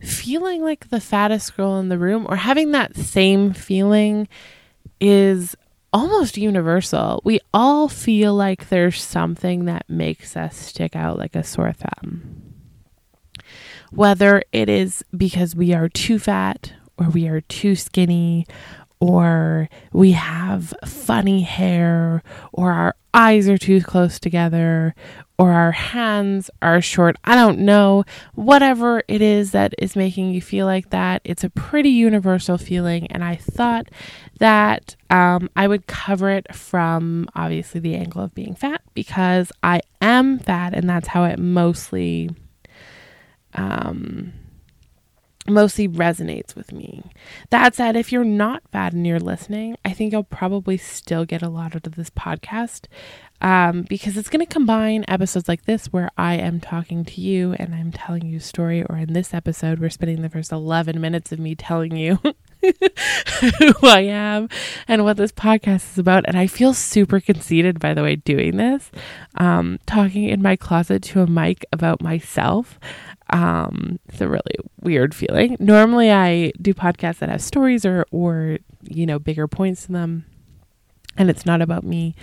feeling 0.00 0.62
like 0.62 0.88
the 0.88 1.00
fattest 1.00 1.56
girl 1.56 1.78
in 1.78 1.88
the 1.88 1.98
room 1.98 2.26
or 2.28 2.36
having 2.36 2.72
that 2.72 2.96
same 2.96 3.52
feeling 3.52 4.28
is 5.00 5.56
almost 5.92 6.36
universal. 6.36 7.22
We 7.24 7.40
all 7.54 7.88
feel 7.88 8.34
like 8.34 8.68
there's 8.68 9.02
something 9.02 9.64
that 9.64 9.88
makes 9.88 10.36
us 10.36 10.56
stick 10.56 10.94
out 10.94 11.18
like 11.18 11.34
a 11.34 11.44
sore 11.44 11.72
thumb. 11.72 12.54
Whether 13.92 14.42
it 14.52 14.68
is 14.68 15.04
because 15.16 15.54
we 15.54 15.72
are 15.72 15.88
too 15.88 16.18
fat 16.18 16.72
or 16.98 17.08
we 17.08 17.28
are 17.28 17.40
too 17.40 17.74
skinny 17.74 18.46
or 19.00 19.68
we 19.92 20.12
have 20.12 20.72
funny 20.84 21.42
hair 21.42 22.22
or 22.52 22.72
our 22.72 22.96
eyes 23.12 23.48
are 23.48 23.58
too 23.58 23.80
close 23.80 24.18
together 24.18 24.94
or 25.38 25.52
our 25.52 25.72
hands 25.72 26.50
are 26.62 26.80
short. 26.80 27.16
I 27.24 27.34
don't 27.34 27.58
know. 27.58 28.04
Whatever 28.34 29.02
it 29.06 29.20
is 29.20 29.50
that 29.52 29.74
is 29.78 29.96
making 29.96 30.30
you 30.30 30.40
feel 30.40 30.66
like 30.66 30.90
that, 30.90 31.20
it's 31.24 31.44
a 31.44 31.50
pretty 31.50 31.90
universal 31.90 32.56
feeling. 32.56 33.06
And 33.08 33.22
I 33.22 33.36
thought 33.36 33.88
that 34.38 34.96
um, 35.10 35.50
I 35.56 35.68
would 35.68 35.86
cover 35.86 36.30
it 36.30 36.54
from 36.54 37.28
obviously 37.34 37.80
the 37.80 37.96
angle 37.96 38.22
of 38.22 38.34
being 38.34 38.54
fat 38.54 38.80
because 38.94 39.52
I 39.62 39.82
am 40.00 40.38
fat 40.38 40.72
and 40.74 40.88
that's 40.88 41.08
how 41.08 41.24
it 41.24 41.38
mostly. 41.38 42.30
Um, 43.54 44.32
mostly 45.48 45.88
resonates 45.88 46.54
with 46.54 46.72
me. 46.72 47.02
That 47.50 47.74
said, 47.74 47.96
if 47.96 48.12
you're 48.12 48.24
not 48.24 48.62
fat 48.72 48.92
and 48.92 49.06
you're 49.06 49.20
listening, 49.20 49.76
I 49.84 49.92
think 49.92 50.12
you'll 50.12 50.24
probably 50.24 50.76
still 50.76 51.24
get 51.24 51.42
a 51.42 51.48
lot 51.48 51.74
out 51.74 51.86
of 51.86 51.96
this 51.96 52.10
podcast 52.10 52.86
um, 53.40 53.82
because 53.82 54.16
it's 54.16 54.28
going 54.28 54.44
to 54.44 54.52
combine 54.52 55.04
episodes 55.08 55.48
like 55.48 55.64
this 55.64 55.86
where 55.86 56.10
I 56.16 56.34
am 56.34 56.60
talking 56.60 57.04
to 57.04 57.20
you 57.20 57.52
and 57.54 57.74
I'm 57.74 57.92
telling 57.92 58.26
you 58.26 58.38
a 58.38 58.40
story, 58.40 58.82
or 58.84 58.96
in 58.96 59.12
this 59.12 59.34
episode, 59.34 59.78
we're 59.78 59.90
spending 59.90 60.22
the 60.22 60.30
first 60.30 60.52
11 60.52 61.00
minutes 61.00 61.32
of 61.32 61.38
me 61.38 61.54
telling 61.54 61.96
you. 61.96 62.18
who 63.58 63.74
I 63.86 64.00
am 64.00 64.48
and 64.88 65.04
what 65.04 65.16
this 65.16 65.32
podcast 65.32 65.92
is 65.92 65.98
about. 65.98 66.24
And 66.26 66.36
I 66.36 66.46
feel 66.46 66.74
super 66.74 67.20
conceited, 67.20 67.80
by 67.80 67.94
the 67.94 68.02
way, 68.02 68.16
doing 68.16 68.56
this, 68.56 68.90
um, 69.36 69.78
talking 69.86 70.24
in 70.24 70.42
my 70.42 70.56
closet 70.56 71.02
to 71.04 71.20
a 71.20 71.26
mic 71.26 71.64
about 71.72 72.02
myself. 72.02 72.78
Um, 73.30 73.98
it's 74.08 74.20
a 74.20 74.28
really 74.28 74.56
weird 74.80 75.14
feeling. 75.14 75.56
Normally, 75.58 76.12
I 76.12 76.52
do 76.60 76.74
podcasts 76.74 77.18
that 77.18 77.28
have 77.28 77.42
stories 77.42 77.84
or, 77.84 78.06
or 78.10 78.58
you 78.82 79.06
know, 79.06 79.18
bigger 79.18 79.48
points 79.48 79.86
in 79.86 79.94
them, 79.94 80.24
and 81.16 81.28
it's 81.28 81.44
not 81.44 81.60
about 81.60 81.82
me. 81.82 82.14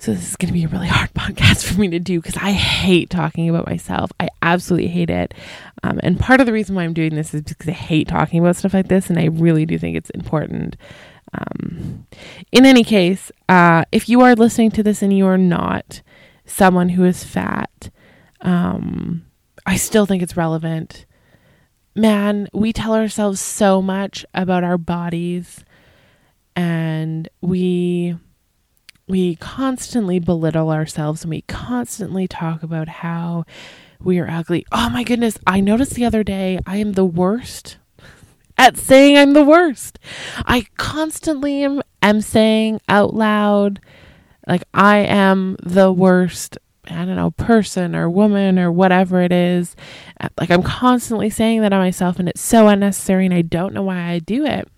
So 0.00 0.14
this 0.14 0.30
is 0.30 0.36
going 0.36 0.46
to 0.46 0.54
be 0.54 0.64
a 0.64 0.68
really 0.68 0.88
hard 0.88 1.12
podcast 1.14 1.70
for 1.70 1.78
me 1.78 1.88
to 1.88 1.98
do 1.98 2.22
because 2.22 2.38
I 2.38 2.52
hate 2.52 3.10
talking 3.10 3.50
about 3.50 3.66
myself. 3.66 4.10
I 4.18 4.30
absolutely 4.40 4.88
hate 4.88 5.10
it. 5.10 5.34
Um, 5.82 6.00
and 6.02 6.18
part 6.18 6.40
of 6.40 6.46
the 6.46 6.54
reason 6.54 6.74
why 6.74 6.84
I'm 6.84 6.94
doing 6.94 7.14
this 7.14 7.34
is 7.34 7.42
because 7.42 7.68
I 7.68 7.72
hate 7.72 8.08
talking 8.08 8.40
about 8.40 8.56
stuff 8.56 8.72
like 8.72 8.88
this, 8.88 9.10
and 9.10 9.18
I 9.18 9.26
really 9.26 9.66
do 9.66 9.78
think 9.78 9.98
it's 9.98 10.08
important. 10.10 10.76
Um, 11.34 12.06
in 12.50 12.64
any 12.64 12.82
case, 12.82 13.30
uh, 13.50 13.84
if 13.92 14.08
you 14.08 14.22
are 14.22 14.34
listening 14.34 14.70
to 14.72 14.82
this 14.82 15.02
and 15.02 15.14
you 15.14 15.26
are 15.26 15.36
not 15.36 16.00
someone 16.46 16.88
who 16.88 17.04
is 17.04 17.22
fat, 17.22 17.90
um, 18.40 19.26
I 19.66 19.76
still 19.76 20.06
think 20.06 20.22
it's 20.22 20.36
relevant. 20.36 21.04
Man, 21.94 22.48
we 22.54 22.72
tell 22.72 22.94
ourselves 22.94 23.38
so 23.38 23.82
much 23.82 24.24
about 24.32 24.64
our 24.64 24.78
bodies 24.78 25.62
and 26.56 27.28
we 27.42 28.16
we 29.10 29.34
constantly 29.36 30.20
belittle 30.20 30.70
ourselves 30.70 31.22
and 31.22 31.30
we 31.30 31.42
constantly 31.42 32.28
talk 32.28 32.62
about 32.62 32.88
how 32.88 33.44
we 34.00 34.18
are 34.20 34.30
ugly. 34.30 34.64
Oh 34.70 34.88
my 34.88 35.02
goodness, 35.02 35.36
I 35.46 35.60
noticed 35.60 35.94
the 35.94 36.04
other 36.04 36.22
day 36.22 36.60
I 36.64 36.76
am 36.76 36.92
the 36.92 37.04
worst 37.04 37.76
at 38.56 38.78
saying 38.78 39.18
I'm 39.18 39.32
the 39.32 39.44
worst. 39.44 39.98
I 40.46 40.66
constantly 40.76 41.64
am, 41.64 41.82
am 42.00 42.20
saying 42.20 42.80
out 42.88 43.12
loud 43.12 43.80
like 44.46 44.62
I 44.72 44.98
am 44.98 45.56
the 45.62 45.92
worst 45.92 46.56
I 46.88 47.04
don't 47.04 47.16
know, 47.16 47.30
person 47.32 47.94
or 47.94 48.10
woman 48.10 48.58
or 48.58 48.72
whatever 48.72 49.22
it 49.22 49.32
is. 49.32 49.76
Like 50.38 50.50
I'm 50.50 50.62
constantly 50.62 51.30
saying 51.30 51.60
that 51.60 51.72
on 51.72 51.80
myself 51.80 52.18
and 52.18 52.28
it's 52.28 52.40
so 52.40 52.68
unnecessary 52.68 53.26
and 53.26 53.34
I 53.34 53.42
don't 53.42 53.74
know 53.74 53.82
why 53.82 54.00
I 54.00 54.18
do 54.18 54.44
it. 54.44 54.68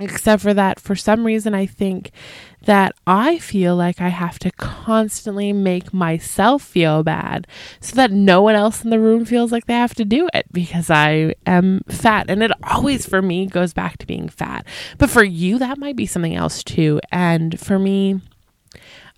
Except 0.00 0.42
for 0.42 0.54
that, 0.54 0.80
for 0.80 0.96
some 0.96 1.26
reason, 1.26 1.54
I 1.54 1.66
think 1.66 2.10
that 2.64 2.94
I 3.06 3.38
feel 3.38 3.76
like 3.76 4.00
I 4.00 4.08
have 4.08 4.38
to 4.40 4.50
constantly 4.52 5.52
make 5.52 5.92
myself 5.92 6.62
feel 6.62 7.02
bad 7.02 7.46
so 7.80 7.96
that 7.96 8.10
no 8.10 8.40
one 8.40 8.54
else 8.54 8.82
in 8.82 8.88
the 8.88 8.98
room 8.98 9.26
feels 9.26 9.52
like 9.52 9.66
they 9.66 9.74
have 9.74 9.94
to 9.96 10.04
do 10.06 10.28
it 10.32 10.46
because 10.52 10.88
I 10.88 11.34
am 11.46 11.82
fat. 11.88 12.30
And 12.30 12.42
it 12.42 12.50
always, 12.64 13.04
for 13.06 13.20
me, 13.20 13.46
goes 13.46 13.74
back 13.74 13.98
to 13.98 14.06
being 14.06 14.28
fat. 14.28 14.66
But 14.96 15.10
for 15.10 15.22
you, 15.22 15.58
that 15.58 15.78
might 15.78 15.96
be 15.96 16.06
something 16.06 16.34
else 16.34 16.64
too. 16.64 17.00
And 17.12 17.60
for 17.60 17.78
me, 17.78 18.20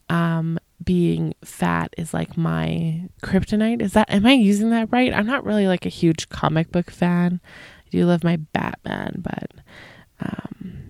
um, 0.09 0.59
being 0.83 1.35
fat 1.45 1.95
is 1.97 2.13
like 2.13 2.37
my 2.37 3.09
kryptonite. 3.23 3.83
Is 3.83 3.93
that 3.93 4.11
am 4.11 4.27
I 4.27 4.33
using 4.33 4.71
that 4.71 4.89
right? 4.91 5.13
I'm 5.13 5.27
not 5.27 5.45
really 5.45 5.67
like 5.67 5.87
a 5.87 5.91
huge 5.91 6.29
comic 6.29 6.71
book 6.73 6.91
fan. 6.91 7.41
I 7.87 7.91
do 7.91 8.05
love 8.05 8.25
my 8.25 8.37
Batman, 8.37 9.23
but 9.23 9.51
um 10.23 10.83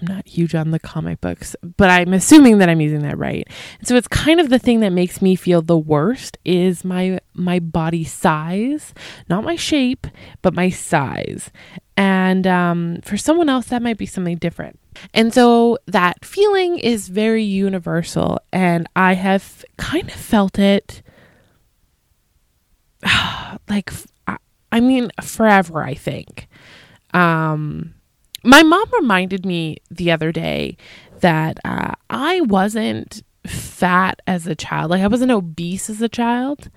I'm 0.00 0.14
not 0.14 0.26
huge 0.28 0.54
on 0.54 0.70
the 0.72 0.78
comic 0.78 1.20
books, 1.20 1.56
but 1.76 1.88
I'm 1.90 2.12
assuming 2.12 2.58
that 2.58 2.68
I'm 2.68 2.80
using 2.80 3.02
that 3.02 3.18
right. 3.18 3.46
And 3.78 3.88
so 3.88 3.96
it's 3.96 4.08
kind 4.08 4.40
of 4.40 4.50
the 4.50 4.58
thing 4.58 4.80
that 4.80 4.90
makes 4.90 5.22
me 5.22 5.36
feel 5.36 5.62
the 5.62 5.78
worst 5.78 6.38
is 6.44 6.84
my 6.84 7.20
my 7.34 7.58
body 7.58 8.04
size, 8.04 8.92
not 9.28 9.44
my 9.44 9.56
shape, 9.56 10.06
but 10.42 10.54
my 10.54 10.70
size. 10.70 11.50
And 11.96 12.46
um, 12.46 13.00
for 13.04 13.16
someone 13.16 13.48
else, 13.48 13.66
that 13.66 13.80
might 13.82 13.96
be 13.96 14.06
something 14.06 14.36
different. 14.36 14.78
And 15.14 15.32
so 15.32 15.78
that 15.86 16.24
feeling 16.24 16.78
is 16.78 17.08
very 17.08 17.44
universal. 17.44 18.38
And 18.52 18.86
I 18.94 19.14
have 19.14 19.64
kind 19.78 20.08
of 20.08 20.14
felt 20.14 20.58
it 20.58 21.02
like, 23.68 23.90
I 24.72 24.80
mean, 24.80 25.10
forever, 25.22 25.82
I 25.82 25.94
think. 25.94 26.48
Um, 27.14 27.94
my 28.46 28.62
mom 28.62 28.84
reminded 28.92 29.44
me 29.44 29.78
the 29.90 30.10
other 30.10 30.32
day 30.32 30.76
that 31.20 31.58
uh, 31.64 31.94
I 32.08 32.40
wasn't 32.42 33.22
fat 33.46 34.20
as 34.26 34.46
a 34.46 34.54
child. 34.54 34.90
Like, 34.90 35.02
I 35.02 35.06
wasn't 35.08 35.32
obese 35.32 35.90
as 35.90 36.00
a 36.00 36.08
child. 36.08 36.70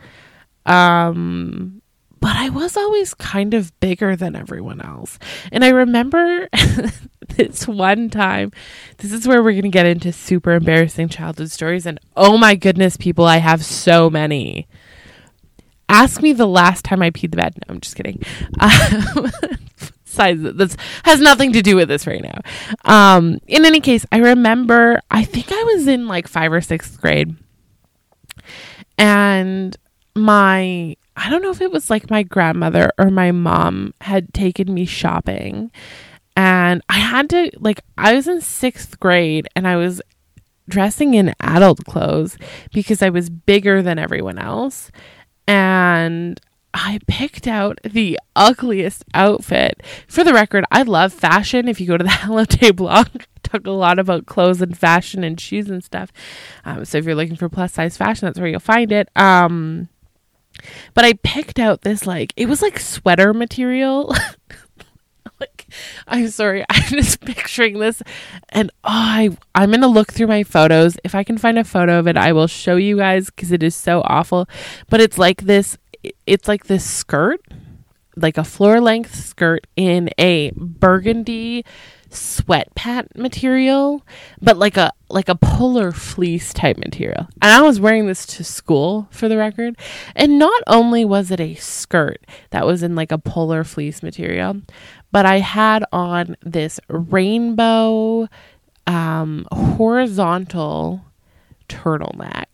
Um, 0.66 1.82
but 2.20 2.36
I 2.36 2.50
was 2.50 2.76
always 2.76 3.14
kind 3.14 3.54
of 3.54 3.78
bigger 3.80 4.16
than 4.16 4.36
everyone 4.36 4.82
else. 4.82 5.20
And 5.52 5.64
I 5.64 5.70
remember 5.70 6.50
this 7.30 7.68
one 7.68 8.10
time, 8.10 8.52
this 8.98 9.14
is 9.14 9.28
where 9.28 9.42
we're 9.42 9.52
going 9.52 9.64
to 9.64 9.70
get 9.70 9.86
into 9.86 10.12
super 10.12 10.52
embarrassing 10.52 11.10
childhood 11.10 11.52
stories. 11.52 11.86
And 11.86 12.00
oh 12.18 12.38
my 12.38 12.56
goodness, 12.56 12.98
people, 12.98 13.26
I 13.26 13.38
have 13.38 13.64
so 13.64 14.10
many. 14.10 14.68
Ask 15.88 16.22
me 16.22 16.34
the 16.34 16.46
last 16.48 16.84
time 16.86 17.02
I 17.02 17.10
peed 17.10 17.32
the 17.32 17.38
bed. 17.38 17.56
No, 17.56 17.74
I'm 17.76 17.82
just 17.82 17.96
kidding. 17.96 18.22
Um, 18.60 19.32
size 20.20 20.42
this 20.42 20.76
has 21.04 21.20
nothing 21.20 21.54
to 21.54 21.62
do 21.62 21.76
with 21.76 21.88
this 21.88 22.06
right 22.06 22.22
now. 22.22 22.42
Um, 22.86 23.40
in 23.48 23.66
any 23.66 23.80
case, 23.80 24.06
I 24.12 24.18
remember 24.18 25.02
I 25.10 25.24
think 25.24 25.52
I 25.52 25.64
was 25.64 25.88
in 25.88 26.08
like 26.08 26.28
five 26.28 26.52
or 26.52 26.62
sixth 26.62 27.00
grade, 27.00 27.36
and 28.98 29.76
my 30.16 30.96
I 31.16 31.30
don't 31.30 31.42
know 31.42 31.52
if 31.52 31.62
it 31.62 31.72
was 31.72 31.90
like 31.90 32.10
my 32.10 32.24
grandmother 32.24 32.92
or 32.98 33.10
my 33.10 33.32
mom 33.32 33.94
had 34.02 34.34
taken 34.34 34.74
me 34.74 34.86
shopping. 34.86 35.72
And 36.38 36.82
I 36.88 37.00
had 37.00 37.30
to, 37.32 37.52
like, 37.60 37.82
I 37.98 38.14
was 38.14 38.26
in 38.26 38.40
sixth 38.40 38.98
grade 39.02 39.50
and 39.54 39.68
I 39.68 39.76
was 39.76 40.02
dressing 40.70 41.14
in 41.14 41.36
adult 41.42 41.84
clothes 41.84 42.38
because 42.72 43.02
I 43.02 43.10
was 43.10 43.30
bigger 43.30 43.82
than 43.82 44.00
everyone 44.00 44.40
else. 44.40 44.90
And 45.46 46.40
I 46.74 47.00
picked 47.08 47.48
out 47.48 47.80
the 47.84 48.20
ugliest 48.36 49.04
outfit. 49.14 49.82
For 50.08 50.24
the 50.24 50.34
record, 50.34 50.66
I 50.72 50.84
love 50.84 51.14
fashion. 51.14 51.68
If 51.68 51.82
you 51.82 51.88
go 51.88 51.98
to 51.98 52.04
the 52.04 52.10
Hello 52.22 52.46
Taee 52.46 52.76
blog, 52.76 53.08
talk 53.44 53.66
a 53.66 53.72
lot 53.72 54.00
about 54.00 54.26
clothes 54.28 54.62
and 54.62 54.78
fashion 54.78 55.24
and 55.24 55.40
shoes 55.40 55.70
and 55.70 55.84
stuff. 55.84 56.12
Um, 56.66 56.86
so 56.86 56.98
if 56.98 57.06
you're 57.06 57.16
looking 57.16 57.36
for 57.36 57.50
plus 57.50 57.74
size 57.74 57.98
fashion, 57.98 58.28
that's 58.28 58.40
where 58.40 58.48
you'll 58.48 58.60
find 58.60 58.92
it. 58.92 59.10
Um, 59.16 59.90
but 60.94 61.06
I 61.06 61.14
picked 61.14 61.60
out 61.60 61.82
this 61.82 62.06
like 62.06 62.34
it 62.36 62.48
was 62.48 62.62
like 62.62 62.80
sweater 62.80 63.34
material. 63.34 64.14
like 65.40 65.68
I'm 66.08 66.30
sorry. 66.30 66.66
I'm 66.70 66.90
just 66.90 67.22
picturing 67.22 67.80
this 67.80 68.02
and 68.50 68.70
oh, 68.84 68.90
I 68.90 69.38
I'm 69.56 69.72
to 69.72 69.88
look 69.88 70.12
through 70.12 70.28
my 70.28 70.44
photos. 70.44 70.98
If 71.04 71.16
I 71.16 71.24
can 71.24 71.38
find 71.38 71.58
a 71.58 71.64
photo 71.64 72.00
of 72.00 72.08
it, 72.08 72.18
I 72.18 72.34
will 72.34 72.48
show 72.48 72.76
you 72.76 72.98
guys 72.98 73.30
cuz 73.30 73.52
it 73.52 73.64
is 73.64 73.76
so 73.76 74.02
awful. 74.02 74.48
But 74.90 75.02
it's 75.02 75.18
like 75.18 75.44
this 75.44 75.78
it's 76.26 76.48
like 76.48 76.66
this 76.66 76.86
skirt, 76.86 77.42
like 78.16 78.38
a 78.38 78.44
floor 78.44 78.82
length 78.82 79.16
skirt 79.16 79.68
in 79.76 80.10
a 80.18 80.52
burgundy 80.56 81.66
sweat 82.10 82.74
pant 82.76 83.16
material, 83.16 84.04
but 84.42 84.58
like 84.58 84.78
a 84.78 84.92
like 85.10 85.30
a 85.30 85.36
polar 85.36 85.92
fleece 85.92 86.54
type 86.54 86.78
material. 86.78 87.28
And 87.42 87.52
I 87.52 87.62
was 87.62 87.80
wearing 87.80 88.08
this 88.08 88.26
to 88.28 88.44
school 88.44 89.08
for 89.12 89.28
the 89.28 89.38
record. 89.38 89.78
And 90.16 90.40
not 90.40 90.64
only 90.68 91.06
was 91.06 91.32
it 91.32 91.40
a 91.40 91.56
skirt 91.56 92.26
that 92.52 92.66
was 92.66 92.84
in 92.84 92.96
like 92.96 93.12
a 93.12 93.18
polar 93.18 93.64
fleece 93.64 94.04
material, 94.04 94.62
but 95.12 95.26
I 95.26 95.40
had 95.40 95.84
on 95.92 96.36
this 96.44 96.80
rainbow 96.90 98.28
um, 98.88 99.48
horizontal 99.52 101.06
turtleneck. 101.68 102.46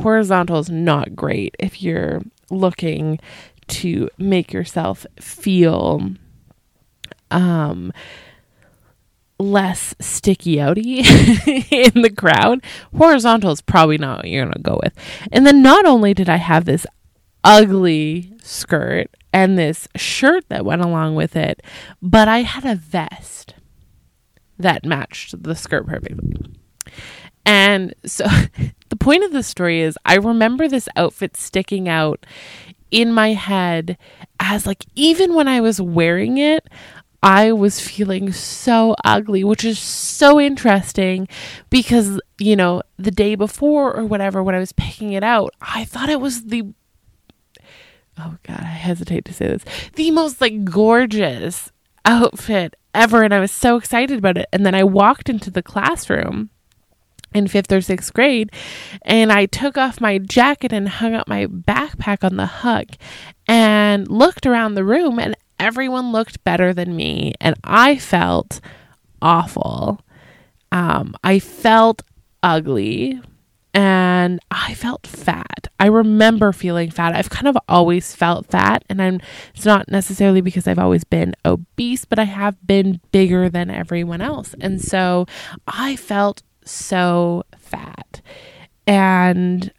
Horizontal 0.00 0.58
is 0.58 0.68
not 0.68 1.16
great 1.16 1.54
if 1.58 1.82
you're 1.82 2.22
looking 2.50 3.18
to 3.68 4.08
make 4.18 4.52
yourself 4.52 5.06
feel 5.20 6.12
um 7.30 7.92
less 9.38 9.94
sticky 10.00 10.56
outy 10.56 10.98
in 11.94 12.02
the 12.02 12.10
crowd. 12.10 12.62
Horizontal 12.96 13.52
is 13.52 13.60
probably 13.60 13.98
not 13.98 14.18
what 14.18 14.28
you're 14.28 14.44
gonna 14.44 14.60
go 14.62 14.80
with. 14.82 14.94
And 15.32 15.46
then 15.46 15.62
not 15.62 15.84
only 15.84 16.14
did 16.14 16.28
I 16.28 16.36
have 16.36 16.64
this 16.64 16.86
ugly 17.44 18.32
skirt 18.42 19.08
and 19.32 19.58
this 19.58 19.88
shirt 19.96 20.48
that 20.48 20.64
went 20.64 20.82
along 20.82 21.14
with 21.16 21.36
it, 21.36 21.62
but 22.00 22.28
I 22.28 22.38
had 22.42 22.64
a 22.64 22.74
vest 22.74 23.54
that 24.58 24.84
matched 24.84 25.42
the 25.42 25.54
skirt 25.54 25.86
perfectly. 25.86 26.54
And 27.44 27.94
so 28.06 28.26
point 29.06 29.22
of 29.22 29.30
the 29.30 29.44
story 29.44 29.82
is 29.82 29.96
I 30.04 30.16
remember 30.16 30.66
this 30.66 30.88
outfit 30.96 31.36
sticking 31.36 31.88
out 31.88 32.26
in 32.90 33.12
my 33.12 33.34
head 33.34 33.96
as 34.40 34.66
like 34.66 34.84
even 34.96 35.36
when 35.36 35.46
I 35.46 35.60
was 35.60 35.80
wearing 35.80 36.38
it, 36.38 36.66
I 37.22 37.52
was 37.52 37.78
feeling 37.78 38.32
so 38.32 38.96
ugly, 39.04 39.44
which 39.44 39.64
is 39.64 39.78
so 39.78 40.40
interesting 40.40 41.28
because, 41.70 42.20
you 42.40 42.56
know, 42.56 42.82
the 42.96 43.12
day 43.12 43.36
before 43.36 43.96
or 43.96 44.04
whatever, 44.04 44.42
when 44.42 44.56
I 44.56 44.58
was 44.58 44.72
picking 44.72 45.12
it 45.12 45.22
out, 45.22 45.54
I 45.60 45.84
thought 45.84 46.08
it 46.08 46.20
was 46.20 46.46
the, 46.46 46.64
oh 48.18 48.36
God, 48.42 48.58
I 48.58 48.64
hesitate 48.64 49.24
to 49.26 49.32
say 49.32 49.46
this, 49.46 49.64
the 49.94 50.10
most 50.10 50.40
like 50.40 50.64
gorgeous 50.64 51.70
outfit 52.04 52.74
ever. 52.92 53.22
And 53.22 53.32
I 53.32 53.38
was 53.38 53.52
so 53.52 53.76
excited 53.76 54.18
about 54.18 54.36
it. 54.36 54.48
And 54.52 54.66
then 54.66 54.74
I 54.74 54.82
walked 54.82 55.28
into 55.28 55.52
the 55.52 55.62
classroom 55.62 56.50
in 57.34 57.46
fifth 57.46 57.72
or 57.72 57.80
sixth 57.80 58.12
grade 58.14 58.50
and 59.02 59.30
I 59.32 59.46
took 59.46 59.76
off 59.76 60.00
my 60.00 60.18
jacket 60.18 60.72
and 60.72 60.88
hung 60.88 61.14
up 61.14 61.28
my 61.28 61.46
backpack 61.46 62.24
on 62.24 62.36
the 62.36 62.46
hook 62.46 62.88
and 63.46 64.08
looked 64.08 64.46
around 64.46 64.74
the 64.74 64.84
room 64.84 65.18
and 65.18 65.36
everyone 65.58 66.12
looked 66.12 66.42
better 66.44 66.72
than 66.72 66.96
me 66.96 67.34
and 67.40 67.56
I 67.64 67.96
felt 67.96 68.60
awful. 69.20 70.00
Um, 70.72 71.14
I 71.22 71.38
felt 71.38 72.02
ugly 72.42 73.20
and 73.74 74.40
I 74.50 74.74
felt 74.74 75.06
fat. 75.06 75.68
I 75.78 75.86
remember 75.86 76.52
feeling 76.52 76.90
fat. 76.90 77.14
I've 77.14 77.28
kind 77.28 77.46
of 77.46 77.58
always 77.68 78.14
felt 78.14 78.46
fat 78.46 78.82
and 78.88 79.02
I'm 79.02 79.20
it's 79.54 79.66
not 79.66 79.90
necessarily 79.90 80.40
because 80.40 80.66
I've 80.66 80.78
always 80.78 81.04
been 81.04 81.34
obese, 81.44 82.04
but 82.04 82.18
I 82.18 82.24
have 82.24 82.66
been 82.66 83.00
bigger 83.12 83.50
than 83.50 83.70
everyone 83.70 84.22
else. 84.22 84.54
And 84.60 84.80
so 84.80 85.26
I 85.66 85.96
felt 85.96 86.42
so 86.66 87.44
fat. 87.58 88.20
And 88.86 89.72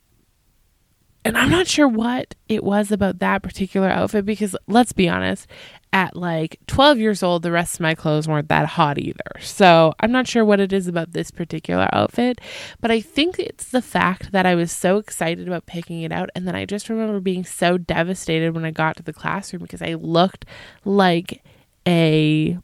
and 1.27 1.37
I'm 1.37 1.49
not 1.49 1.67
sure 1.67 1.89
what 1.89 2.35
it 2.47 2.63
was 2.63 2.89
about 2.89 3.19
that 3.19 3.43
particular 3.43 3.89
outfit 3.89 4.25
because 4.25 4.55
let's 4.67 4.93
be 4.93 5.09
honest, 5.09 5.45
at 5.91 6.15
like 6.15 6.57
12 6.67 6.99
years 6.99 7.21
old, 7.21 7.43
the 7.43 7.51
rest 7.51 7.75
of 7.75 7.79
my 7.81 7.95
clothes 7.95 8.29
weren't 8.29 8.47
that 8.47 8.65
hot 8.65 8.97
either. 8.97 9.31
So 9.41 9.93
I'm 9.99 10.11
not 10.13 10.25
sure 10.25 10.45
what 10.45 10.61
it 10.61 10.71
is 10.71 10.87
about 10.87 11.11
this 11.11 11.29
particular 11.29 11.89
outfit, 11.91 12.39
but 12.79 12.91
I 12.91 13.01
think 13.01 13.39
it's 13.39 13.71
the 13.71 13.81
fact 13.81 14.31
that 14.31 14.45
I 14.45 14.55
was 14.55 14.71
so 14.71 14.99
excited 14.99 15.49
about 15.49 15.65
picking 15.65 16.01
it 16.01 16.13
out. 16.13 16.29
And 16.33 16.47
then 16.47 16.55
I 16.55 16.63
just 16.63 16.87
remember 16.87 17.19
being 17.19 17.43
so 17.43 17.77
devastated 17.77 18.55
when 18.55 18.63
I 18.63 18.71
got 18.71 18.95
to 18.95 19.03
the 19.03 19.11
classroom 19.11 19.63
because 19.63 19.81
I 19.81 19.95
looked 19.95 20.45
like 20.85 21.43
a 21.85 22.57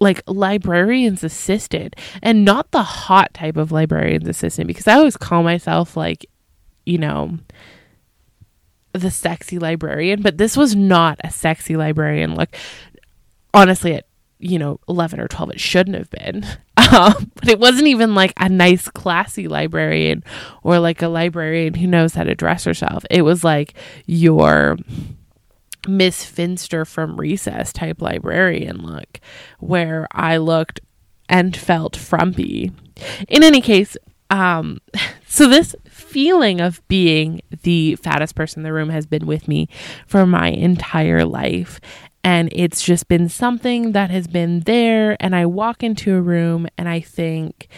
like 0.00 0.22
librarian's 0.26 1.22
assistant 1.22 1.94
and 2.22 2.44
not 2.44 2.70
the 2.70 2.82
hot 2.82 3.32
type 3.34 3.56
of 3.56 3.70
librarian's 3.70 4.28
assistant 4.28 4.66
because 4.66 4.88
I 4.88 4.94
always 4.94 5.16
call 5.16 5.42
myself 5.42 5.96
like, 5.96 6.26
you 6.86 6.98
know, 6.98 7.38
the 8.92 9.10
sexy 9.10 9.58
librarian, 9.58 10.22
but 10.22 10.38
this 10.38 10.56
was 10.56 10.74
not 10.74 11.20
a 11.22 11.30
sexy 11.30 11.76
librarian 11.76 12.34
look. 12.34 12.48
Honestly, 13.52 13.94
at 13.94 14.06
you 14.40 14.58
know, 14.58 14.80
11 14.88 15.20
or 15.20 15.28
12, 15.28 15.50
it 15.50 15.60
shouldn't 15.60 15.96
have 15.96 16.10
been. 16.10 16.44
Um, 16.90 17.30
but 17.36 17.48
it 17.48 17.60
wasn't 17.60 17.86
even 17.86 18.16
like 18.16 18.32
a 18.36 18.48
nice, 18.48 18.88
classy 18.88 19.46
librarian 19.46 20.24
or 20.64 20.80
like 20.80 21.02
a 21.02 21.08
librarian 21.08 21.74
who 21.74 21.86
knows 21.86 22.14
how 22.14 22.24
to 22.24 22.34
dress 22.34 22.64
herself. 22.64 23.04
It 23.10 23.22
was 23.22 23.44
like 23.44 23.74
your 24.06 24.76
Miss 25.88 26.24
Finster 26.24 26.84
from 26.84 27.16
Recess 27.16 27.72
type 27.72 28.00
librarian 28.00 28.78
look, 28.78 29.20
where 29.58 30.06
I 30.12 30.36
looked 30.36 30.80
and 31.28 31.56
felt 31.56 31.96
frumpy. 31.96 32.72
In 33.28 33.42
any 33.42 33.60
case, 33.60 33.96
um, 34.30 34.78
so 35.26 35.48
this 35.48 35.74
feeling 35.88 36.60
of 36.60 36.86
being 36.88 37.40
the 37.62 37.96
fattest 37.96 38.34
person 38.34 38.60
in 38.60 38.64
the 38.64 38.72
room 38.72 38.90
has 38.90 39.06
been 39.06 39.26
with 39.26 39.48
me 39.48 39.68
for 40.06 40.26
my 40.26 40.48
entire 40.48 41.24
life. 41.24 41.80
And 42.22 42.50
it's 42.52 42.82
just 42.82 43.08
been 43.08 43.28
something 43.28 43.92
that 43.92 44.10
has 44.10 44.26
been 44.26 44.60
there. 44.60 45.16
And 45.20 45.34
I 45.34 45.46
walk 45.46 45.82
into 45.82 46.14
a 46.14 46.20
room 46.20 46.68
and 46.76 46.88
I 46.88 47.00
think 47.00 47.68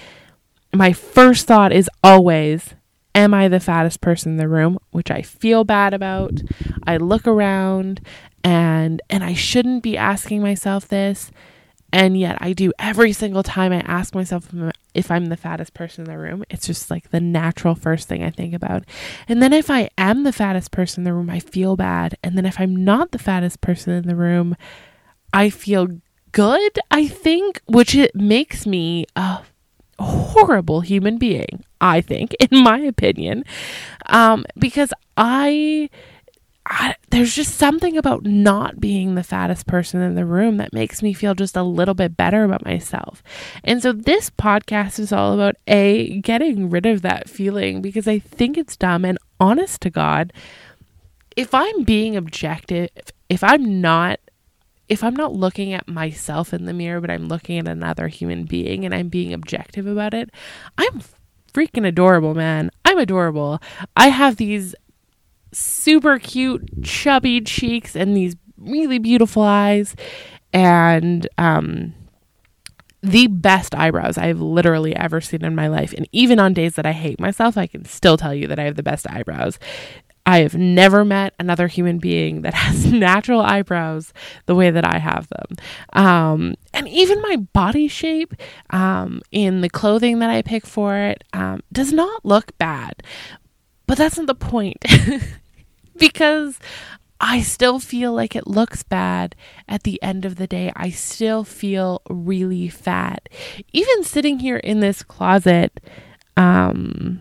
my 0.74 0.92
first 0.92 1.46
thought 1.46 1.72
is 1.72 1.88
always, 2.02 2.74
am 3.14 3.34
I 3.34 3.48
the 3.48 3.60
fattest 3.60 4.00
person 4.00 4.32
in 4.32 4.38
the 4.38 4.48
room, 4.48 4.78
which 4.90 5.10
I 5.10 5.22
feel 5.22 5.64
bad 5.64 5.94
about. 5.94 6.40
I 6.86 6.96
look 6.96 7.26
around 7.26 8.00
and 8.44 9.00
and 9.08 9.22
I 9.22 9.34
shouldn't 9.34 9.82
be 9.82 9.96
asking 9.96 10.42
myself 10.42 10.88
this, 10.88 11.30
and 11.92 12.18
yet 12.18 12.38
I 12.40 12.52
do 12.52 12.72
every 12.78 13.12
single 13.12 13.42
time 13.42 13.72
I 13.72 13.80
ask 13.80 14.14
myself 14.14 14.48
if 14.94 15.10
I'm 15.10 15.26
the 15.26 15.36
fattest 15.36 15.74
person 15.74 16.04
in 16.04 16.10
the 16.10 16.18
room. 16.18 16.44
It's 16.50 16.66
just 16.66 16.90
like 16.90 17.10
the 17.10 17.20
natural 17.20 17.74
first 17.74 18.08
thing 18.08 18.22
I 18.22 18.30
think 18.30 18.54
about. 18.54 18.84
And 19.28 19.42
then 19.42 19.52
if 19.52 19.70
I 19.70 19.90
am 19.96 20.24
the 20.24 20.32
fattest 20.32 20.70
person 20.70 21.02
in 21.02 21.04
the 21.04 21.14
room, 21.14 21.30
I 21.30 21.40
feel 21.40 21.76
bad. 21.76 22.16
And 22.22 22.36
then 22.36 22.46
if 22.46 22.58
I'm 22.58 22.76
not 22.76 23.12
the 23.12 23.18
fattest 23.18 23.60
person 23.60 23.92
in 23.92 24.08
the 24.08 24.16
room, 24.16 24.56
I 25.32 25.50
feel 25.50 25.88
good, 26.32 26.78
I 26.90 27.06
think, 27.06 27.60
which 27.66 27.94
it 27.94 28.14
makes 28.14 28.66
me 28.66 29.06
a 29.16 29.40
horrible 29.98 30.80
human 30.80 31.18
being, 31.18 31.64
I 31.80 32.00
think, 32.00 32.34
in 32.50 32.62
my 32.62 32.78
opinion, 32.78 33.44
um, 34.06 34.44
because 34.58 34.92
I, 35.16 35.90
I, 36.66 36.94
there's 37.10 37.34
just 37.34 37.56
something 37.56 37.96
about 37.96 38.24
not 38.24 38.80
being 38.80 39.14
the 39.14 39.22
fattest 39.22 39.66
person 39.66 40.00
in 40.00 40.14
the 40.14 40.24
room 40.24 40.56
that 40.58 40.72
makes 40.72 41.02
me 41.02 41.12
feel 41.12 41.34
just 41.34 41.56
a 41.56 41.62
little 41.62 41.94
bit 41.94 42.16
better 42.16 42.44
about 42.44 42.64
myself. 42.64 43.22
And 43.64 43.82
so 43.82 43.92
this 43.92 44.30
podcast 44.30 44.98
is 44.98 45.12
all 45.12 45.34
about 45.34 45.56
a 45.66 46.20
getting 46.20 46.70
rid 46.70 46.86
of 46.86 47.02
that 47.02 47.28
feeling 47.28 47.82
because 47.82 48.06
I 48.08 48.18
think 48.18 48.56
it's 48.56 48.76
dumb 48.76 49.04
and 49.04 49.18
honest 49.40 49.80
to 49.82 49.90
God, 49.90 50.32
if 51.36 51.54
I'm 51.54 51.82
being 51.82 52.16
objective, 52.16 52.90
if 53.28 53.42
I'm 53.42 53.80
not 53.80 54.20
if 54.92 55.02
I'm 55.02 55.16
not 55.16 55.32
looking 55.32 55.72
at 55.72 55.88
myself 55.88 56.52
in 56.52 56.66
the 56.66 56.74
mirror, 56.74 57.00
but 57.00 57.10
I'm 57.10 57.26
looking 57.26 57.58
at 57.58 57.66
another 57.66 58.08
human 58.08 58.44
being 58.44 58.84
and 58.84 58.94
I'm 58.94 59.08
being 59.08 59.32
objective 59.32 59.86
about 59.86 60.12
it, 60.12 60.28
I'm 60.76 61.00
freaking 61.54 61.86
adorable, 61.86 62.34
man. 62.34 62.70
I'm 62.84 62.98
adorable. 62.98 63.58
I 63.96 64.08
have 64.08 64.36
these 64.36 64.74
super 65.50 66.18
cute, 66.18 66.84
chubby 66.84 67.40
cheeks 67.40 67.96
and 67.96 68.14
these 68.14 68.36
really 68.58 68.98
beautiful 68.98 69.42
eyes 69.42 69.96
and 70.52 71.26
um 71.38 71.94
the 73.02 73.26
best 73.26 73.74
eyebrows 73.74 74.16
I've 74.16 74.40
literally 74.40 74.94
ever 74.94 75.20
seen 75.20 75.44
in 75.44 75.56
my 75.56 75.66
life. 75.66 75.92
And 75.96 76.08
even 76.12 76.38
on 76.38 76.54
days 76.54 76.76
that 76.76 76.86
I 76.86 76.92
hate 76.92 77.18
myself, 77.18 77.58
I 77.58 77.66
can 77.66 77.84
still 77.84 78.16
tell 78.16 78.32
you 78.32 78.46
that 78.46 78.60
I 78.60 78.62
have 78.62 78.76
the 78.76 78.82
best 78.82 79.10
eyebrows. 79.10 79.58
I 80.24 80.38
have 80.40 80.54
never 80.54 81.04
met 81.04 81.34
another 81.38 81.66
human 81.66 81.98
being 81.98 82.42
that 82.42 82.54
has 82.66 82.90
natural 82.92 83.40
eyebrows 83.40 84.12
the 84.46 84.54
way 84.54 84.70
that 84.70 84.84
I 84.84 84.98
have 84.98 85.28
them. 85.28 85.56
Um, 85.92 86.54
and 86.72 86.88
even 86.88 87.20
my 87.22 87.36
body 87.36 87.88
shape 87.88 88.34
um, 88.70 89.20
in 89.30 89.60
the 89.60 89.70
clothing 89.70 90.20
that 90.20 90.30
I 90.30 90.42
pick 90.42 90.66
for 90.66 90.96
it 90.96 91.24
um, 91.32 91.62
does 91.72 91.92
not 91.92 92.24
look 92.24 92.56
bad. 92.58 93.02
But 93.86 93.98
that's 93.98 94.16
not 94.16 94.26
the 94.26 94.34
point. 94.34 94.84
because 95.98 96.58
I 97.20 97.40
still 97.40 97.78
feel 97.78 98.12
like 98.12 98.34
it 98.34 98.46
looks 98.46 98.82
bad 98.82 99.36
at 99.68 99.84
the 99.84 100.02
end 100.02 100.24
of 100.24 100.36
the 100.36 100.46
day. 100.46 100.72
I 100.74 100.90
still 100.90 101.44
feel 101.44 102.02
really 102.08 102.68
fat. 102.68 103.28
Even 103.72 104.02
sitting 104.02 104.40
here 104.40 104.56
in 104.56 104.80
this 104.80 105.02
closet, 105.04 105.80
um, 106.36 107.20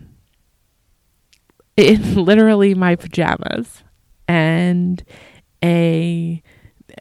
in 1.76 2.14
literally 2.24 2.74
my 2.74 2.96
pajamas 2.96 3.82
and 4.28 5.04
a 5.64 6.42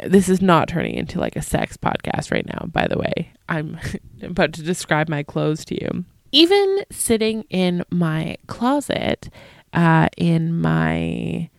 this 0.05 0.29
is 0.29 0.41
not 0.41 0.69
turning 0.69 0.95
into 0.95 1.19
like 1.19 1.35
a 1.35 1.41
sex 1.41 1.75
podcast 1.75 2.31
right 2.31 2.45
now 2.45 2.65
by 2.67 2.87
the 2.87 2.97
way. 2.97 3.31
I'm 3.49 3.77
about 4.21 4.53
to 4.53 4.63
describe 4.63 5.09
my 5.09 5.23
clothes 5.23 5.65
to 5.65 5.75
you. 5.75 6.05
Even 6.31 6.85
sitting 6.89 7.43
in 7.49 7.83
my 7.91 8.37
closet 8.47 9.29
uh, 9.73 10.07
in 10.17 10.59
my 10.59 11.49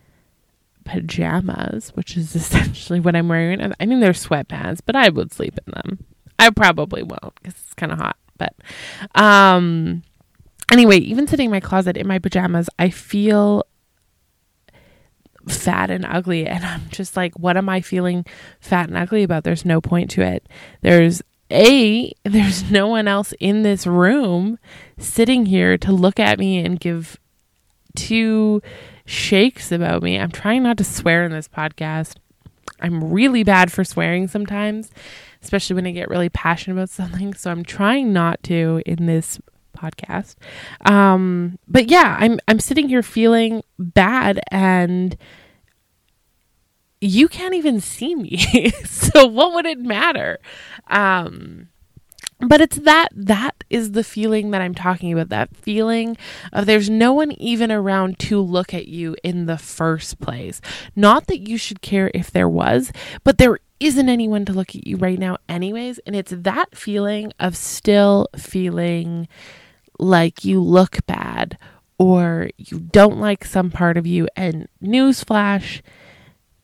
pajamas 0.85 1.91
which 1.95 2.17
is 2.17 2.35
essentially 2.35 2.99
what 2.99 3.15
i'm 3.15 3.29
wearing. 3.29 3.73
I 3.79 3.85
mean 3.85 3.99
they're 3.99 4.13
sweatpants 4.13 4.79
but 4.85 4.95
i 4.95 5.09
would 5.09 5.31
sleep 5.31 5.57
in 5.65 5.73
them. 5.73 6.05
I 6.39 6.49
probably 6.49 7.03
won't 7.03 7.35
because 7.35 7.53
it's 7.53 7.73
kind 7.75 7.91
of 7.91 7.99
hot 7.99 8.17
but 8.37 8.55
um 9.15 10.03
anyway 10.73 10.97
even 10.97 11.27
sitting 11.27 11.45
in 11.45 11.51
my 11.51 11.59
closet 11.59 11.95
in 11.95 12.07
my 12.07 12.19
pajamas 12.19 12.69
i 12.79 12.89
feel 12.89 13.63
fat 15.47 15.89
and 15.89 16.05
ugly 16.05 16.45
and 16.45 16.65
i'm 16.65 16.87
just 16.89 17.15
like 17.15 17.33
what 17.39 17.57
am 17.57 17.69
i 17.69 17.81
feeling 17.81 18.25
fat 18.59 18.87
and 18.87 18.97
ugly 18.97 19.23
about? 19.23 19.43
There's 19.43 19.65
no 19.65 19.81
point 19.81 20.09
to 20.11 20.21
it. 20.21 20.47
There's 20.81 21.21
a 21.51 22.11
there's 22.23 22.71
no 22.71 22.87
one 22.87 23.07
else 23.07 23.33
in 23.39 23.63
this 23.63 23.85
room 23.85 24.57
sitting 24.97 25.45
here 25.45 25.77
to 25.77 25.91
look 25.91 26.19
at 26.19 26.39
me 26.39 26.59
and 26.59 26.79
give 26.79 27.19
two 27.95 28.61
shakes 29.05 29.71
about 29.71 30.01
me. 30.01 30.17
I'm 30.17 30.31
trying 30.31 30.63
not 30.63 30.77
to 30.77 30.83
swear 30.83 31.25
in 31.25 31.31
this 31.31 31.47
podcast. 31.47 32.15
I'm 32.79 33.11
really 33.11 33.43
bad 33.43 33.71
for 33.71 33.83
swearing 33.83 34.27
sometimes 34.27 34.91
especially 35.41 35.75
when 35.75 35.85
i 35.85 35.91
get 35.91 36.09
really 36.09 36.29
passionate 36.29 36.75
about 36.75 36.89
something. 36.89 37.33
So 37.33 37.51
i'm 37.51 37.63
trying 37.63 38.13
not 38.13 38.41
to 38.43 38.81
in 38.85 39.05
this 39.05 39.39
podcast. 39.83 40.35
Um, 40.85 41.59
but 41.67 41.89
yeah, 41.89 42.17
I'm 42.19 42.39
I'm 42.47 42.59
sitting 42.59 42.89
here 42.89 43.03
feeling 43.03 43.63
bad 43.77 44.39
and 44.49 45.17
you 47.01 47.27
can't 47.27 47.53
even 47.53 47.81
see 47.81 48.15
me. 48.15 48.37
so 48.85 49.25
what 49.25 49.53
would 49.53 49.65
it 49.65 49.79
matter? 49.79 50.39
Um, 50.87 51.67
but 52.39 52.61
it's 52.61 52.77
that 52.77 53.09
that 53.13 53.63
is 53.69 53.91
the 53.91 54.03
feeling 54.03 54.51
that 54.51 54.61
I'm 54.61 54.75
talking 54.75 55.13
about 55.13 55.29
that 55.29 55.55
feeling 55.55 56.17
of 56.51 56.65
there's 56.65 56.89
no 56.89 57.13
one 57.13 57.31
even 57.33 57.71
around 57.71 58.19
to 58.19 58.39
look 58.39 58.73
at 58.73 58.87
you 58.87 59.15
in 59.23 59.45
the 59.45 59.57
first 59.57 60.19
place. 60.19 60.59
Not 60.95 61.27
that 61.27 61.47
you 61.47 61.57
should 61.57 61.81
care 61.81 62.11
if 62.13 62.31
there 62.31 62.49
was, 62.49 62.91
but 63.23 63.37
there 63.37 63.59
isn't 63.79 64.09
anyone 64.09 64.45
to 64.45 64.53
look 64.53 64.75
at 64.75 64.87
you 64.87 64.97
right 64.97 65.19
now 65.19 65.37
anyways, 65.49 65.99
and 66.05 66.15
it's 66.15 66.33
that 66.35 66.75
feeling 66.75 67.33
of 67.39 67.55
still 67.55 68.27
feeling 68.37 69.27
like 69.99 70.45
you 70.45 70.61
look 70.61 71.05
bad 71.05 71.57
or 71.97 72.49
you 72.57 72.79
don't 72.79 73.19
like 73.19 73.45
some 73.45 73.71
part 73.71 73.97
of 73.97 74.05
you. 74.07 74.27
And 74.35 74.67
newsflash, 74.83 75.81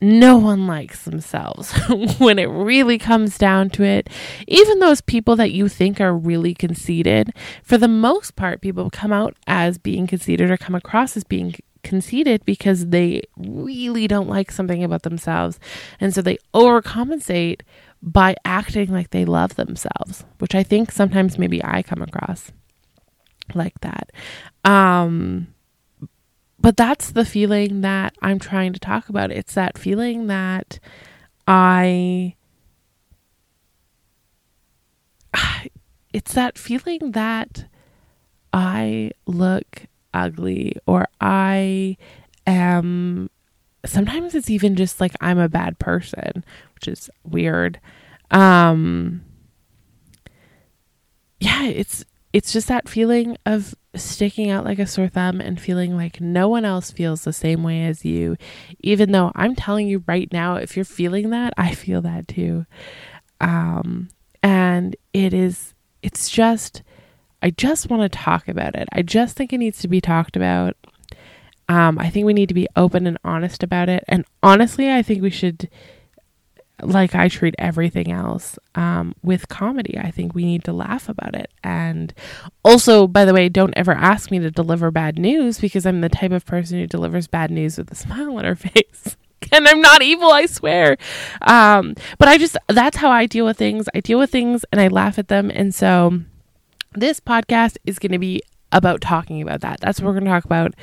no 0.00 0.36
one 0.36 0.66
likes 0.66 1.04
themselves 1.04 1.72
when 2.18 2.38
it 2.38 2.46
really 2.46 2.98
comes 2.98 3.38
down 3.38 3.70
to 3.70 3.82
it. 3.82 4.08
Even 4.48 4.78
those 4.78 5.00
people 5.00 5.36
that 5.36 5.52
you 5.52 5.68
think 5.68 6.00
are 6.00 6.16
really 6.16 6.54
conceited, 6.54 7.32
for 7.62 7.78
the 7.78 7.88
most 7.88 8.36
part, 8.36 8.60
people 8.60 8.90
come 8.90 9.12
out 9.12 9.36
as 9.46 9.78
being 9.78 10.06
conceited 10.06 10.50
or 10.50 10.56
come 10.56 10.74
across 10.74 11.16
as 11.16 11.24
being 11.24 11.54
conceited 11.82 12.44
because 12.44 12.88
they 12.88 13.22
really 13.36 14.06
don't 14.06 14.28
like 14.28 14.50
something 14.50 14.84
about 14.84 15.02
themselves. 15.02 15.58
And 16.00 16.14
so 16.14 16.22
they 16.22 16.38
overcompensate 16.54 17.62
by 18.02 18.34
acting 18.44 18.90
like 18.90 19.10
they 19.10 19.24
love 19.24 19.56
themselves, 19.56 20.24
which 20.38 20.54
I 20.54 20.62
think 20.62 20.90
sometimes 20.90 21.38
maybe 21.38 21.62
I 21.62 21.82
come 21.82 22.02
across 22.02 22.52
like 23.54 23.80
that. 23.80 24.10
Um, 24.64 25.48
but 26.60 26.76
that's 26.76 27.12
the 27.12 27.24
feeling 27.24 27.80
that 27.80 28.14
I'm 28.20 28.38
trying 28.38 28.72
to 28.74 28.80
talk 28.80 29.08
about. 29.08 29.32
It's 29.32 29.54
that 29.54 29.78
feeling 29.78 30.26
that 30.26 30.78
I. 31.46 32.34
It's 36.12 36.34
that 36.34 36.58
feeling 36.58 37.12
that 37.12 37.66
I 38.52 39.12
look 39.26 39.86
ugly 40.12 40.76
or 40.84 41.06
I 41.20 41.96
am. 42.48 43.30
Sometimes 43.86 44.34
it's 44.34 44.50
even 44.50 44.74
just 44.74 45.00
like 45.00 45.12
I'm 45.20 45.38
a 45.38 45.48
bad 45.48 45.78
person, 45.78 46.44
which 46.74 46.88
is 46.88 47.10
weird. 47.22 47.78
Um, 48.32 49.22
yeah, 51.38 51.64
it's 51.64 52.04
it's 52.32 52.52
just 52.52 52.68
that 52.68 52.88
feeling 52.88 53.36
of 53.44 53.74
sticking 53.94 54.50
out 54.50 54.64
like 54.64 54.78
a 54.78 54.86
sore 54.86 55.08
thumb 55.08 55.40
and 55.40 55.60
feeling 55.60 55.96
like 55.96 56.20
no 56.20 56.48
one 56.48 56.64
else 56.64 56.90
feels 56.90 57.24
the 57.24 57.32
same 57.32 57.62
way 57.62 57.84
as 57.84 58.04
you. 58.04 58.36
Even 58.80 59.10
though 59.10 59.32
I'm 59.34 59.56
telling 59.56 59.88
you 59.88 60.04
right 60.06 60.32
now, 60.32 60.54
if 60.54 60.76
you're 60.76 60.84
feeling 60.84 61.30
that, 61.30 61.52
I 61.56 61.74
feel 61.74 62.00
that 62.02 62.28
too. 62.28 62.66
Um, 63.40 64.08
and 64.42 64.94
it 65.12 65.34
is, 65.34 65.74
it's 66.02 66.28
just, 66.30 66.82
I 67.42 67.50
just 67.50 67.90
want 67.90 68.02
to 68.02 68.18
talk 68.18 68.48
about 68.48 68.76
it. 68.76 68.88
I 68.92 69.02
just 69.02 69.36
think 69.36 69.52
it 69.52 69.58
needs 69.58 69.80
to 69.80 69.88
be 69.88 70.00
talked 70.00 70.36
about. 70.36 70.76
Um, 71.68 71.98
I 71.98 72.10
think 72.10 72.26
we 72.26 72.32
need 72.32 72.48
to 72.48 72.54
be 72.54 72.68
open 72.76 73.06
and 73.06 73.18
honest 73.24 73.62
about 73.62 73.88
it. 73.88 74.04
And 74.08 74.24
honestly, 74.42 74.92
I 74.92 75.02
think 75.02 75.22
we 75.22 75.30
should 75.30 75.68
like 76.82 77.14
I 77.14 77.28
treat 77.28 77.54
everything 77.58 78.10
else 78.10 78.58
um, 78.74 79.14
with 79.22 79.48
comedy. 79.48 79.98
I 79.98 80.10
think 80.10 80.34
we 80.34 80.44
need 80.44 80.64
to 80.64 80.72
laugh 80.72 81.08
about 81.08 81.34
it. 81.34 81.50
And 81.62 82.12
also, 82.64 83.06
by 83.06 83.24
the 83.24 83.34
way, 83.34 83.48
don't 83.48 83.74
ever 83.76 83.92
ask 83.92 84.30
me 84.30 84.38
to 84.40 84.50
deliver 84.50 84.90
bad 84.90 85.18
news 85.18 85.60
because 85.60 85.86
I'm 85.86 86.00
the 86.00 86.08
type 86.08 86.32
of 86.32 86.46
person 86.46 86.78
who 86.78 86.86
delivers 86.86 87.26
bad 87.26 87.50
news 87.50 87.78
with 87.78 87.90
a 87.90 87.94
smile 87.94 88.36
on 88.38 88.44
her 88.44 88.56
face. 88.56 89.16
and 89.52 89.66
I'm 89.66 89.80
not 89.80 90.02
evil, 90.02 90.30
I 90.30 90.46
swear. 90.46 90.96
Um, 91.42 91.94
but 92.18 92.28
I 92.28 92.38
just, 92.38 92.56
that's 92.68 92.96
how 92.96 93.10
I 93.10 93.26
deal 93.26 93.44
with 93.44 93.56
things. 93.56 93.88
I 93.94 94.00
deal 94.00 94.18
with 94.18 94.30
things 94.30 94.64
and 94.70 94.80
I 94.80 94.88
laugh 94.88 95.18
at 95.18 95.28
them. 95.28 95.50
And 95.50 95.74
so 95.74 96.20
this 96.92 97.20
podcast 97.20 97.76
is 97.86 97.98
going 97.98 98.12
to 98.12 98.18
be 98.18 98.42
about 98.72 99.00
talking 99.00 99.42
about 99.42 99.60
that. 99.60 99.80
That's 99.80 100.00
what 100.00 100.06
we're 100.06 100.12
going 100.20 100.24
to 100.24 100.30
talk 100.30 100.44
about. 100.44 100.74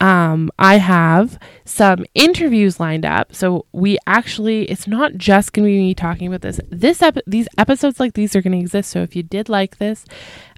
Um, 0.00 0.50
I 0.58 0.76
have 0.76 1.38
some 1.64 2.04
interviews 2.14 2.78
lined 2.78 3.06
up. 3.06 3.34
So 3.34 3.66
we 3.72 3.98
actually, 4.06 4.64
it's 4.64 4.86
not 4.86 5.16
just 5.16 5.52
going 5.52 5.66
to 5.66 5.72
be 5.72 5.78
me 5.78 5.94
talking 5.94 6.28
about 6.28 6.42
this. 6.42 6.60
This 6.70 7.02
ep- 7.02 7.18
these 7.26 7.48
episodes 7.56 7.98
like 7.98 8.14
these 8.14 8.36
are 8.36 8.42
going 8.42 8.52
to 8.52 8.58
exist. 8.58 8.90
So 8.90 9.02
if 9.02 9.16
you 9.16 9.22
did 9.22 9.48
like 9.48 9.78
this, 9.78 10.04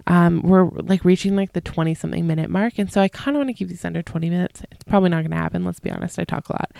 um, 0.08 0.40
we're 0.40 0.64
like 0.70 1.04
reaching 1.04 1.36
like 1.36 1.52
the 1.52 1.60
20 1.60 1.94
something 1.94 2.26
minute 2.26 2.48
mark. 2.48 2.78
And 2.78 2.90
so 2.90 3.00
I 3.00 3.08
kind 3.08 3.36
of 3.36 3.40
want 3.40 3.50
to 3.50 3.54
keep 3.54 3.68
these 3.68 3.84
under 3.84 4.02
20 4.02 4.30
minutes. 4.30 4.62
It's 4.72 4.84
probably 4.84 5.10
not 5.10 5.20
going 5.20 5.32
to 5.32 5.36
happen. 5.36 5.66
Let's 5.66 5.80
be 5.80 5.90
honest. 5.90 6.18
I 6.18 6.24
talk 6.24 6.48
a 6.48 6.52
lot. 6.54 6.72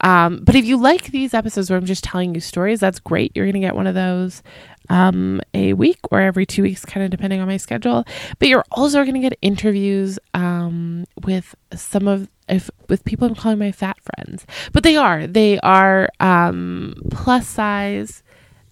Um, 0.00 0.40
but 0.42 0.56
if 0.56 0.64
you 0.64 0.76
like 0.76 1.04
these 1.06 1.32
episodes 1.32 1.70
where 1.70 1.78
I'm 1.78 1.86
just 1.86 2.02
telling 2.02 2.34
you 2.34 2.40
stories, 2.40 2.80
that's 2.80 2.98
great. 2.98 3.30
You're 3.36 3.46
going 3.46 3.54
to 3.54 3.60
get 3.60 3.76
one 3.76 3.86
of 3.86 3.94
those 3.94 4.42
um, 4.90 5.40
a 5.54 5.74
week 5.74 6.00
or 6.10 6.20
every 6.20 6.44
two 6.44 6.64
weeks, 6.64 6.84
kind 6.84 7.04
of 7.04 7.10
depending 7.10 7.40
on 7.40 7.46
my 7.46 7.56
schedule. 7.56 8.04
But 8.40 8.48
you're 8.48 8.64
also 8.72 9.02
going 9.02 9.14
to 9.14 9.20
get 9.20 9.38
interviews 9.42 10.18
um, 10.34 11.04
with 11.24 11.54
some 11.74 12.08
of 12.08 12.28
if 12.48 12.68
with 12.88 13.04
people 13.04 13.28
I'm 13.28 13.36
calling 13.36 13.60
my 13.60 13.70
fat 13.70 13.96
friends, 14.00 14.44
but 14.72 14.82
they 14.82 14.96
are 14.96 15.28
they 15.28 15.60
are 15.60 16.08
um, 16.18 16.96
plus 17.12 17.46
size 17.46 18.24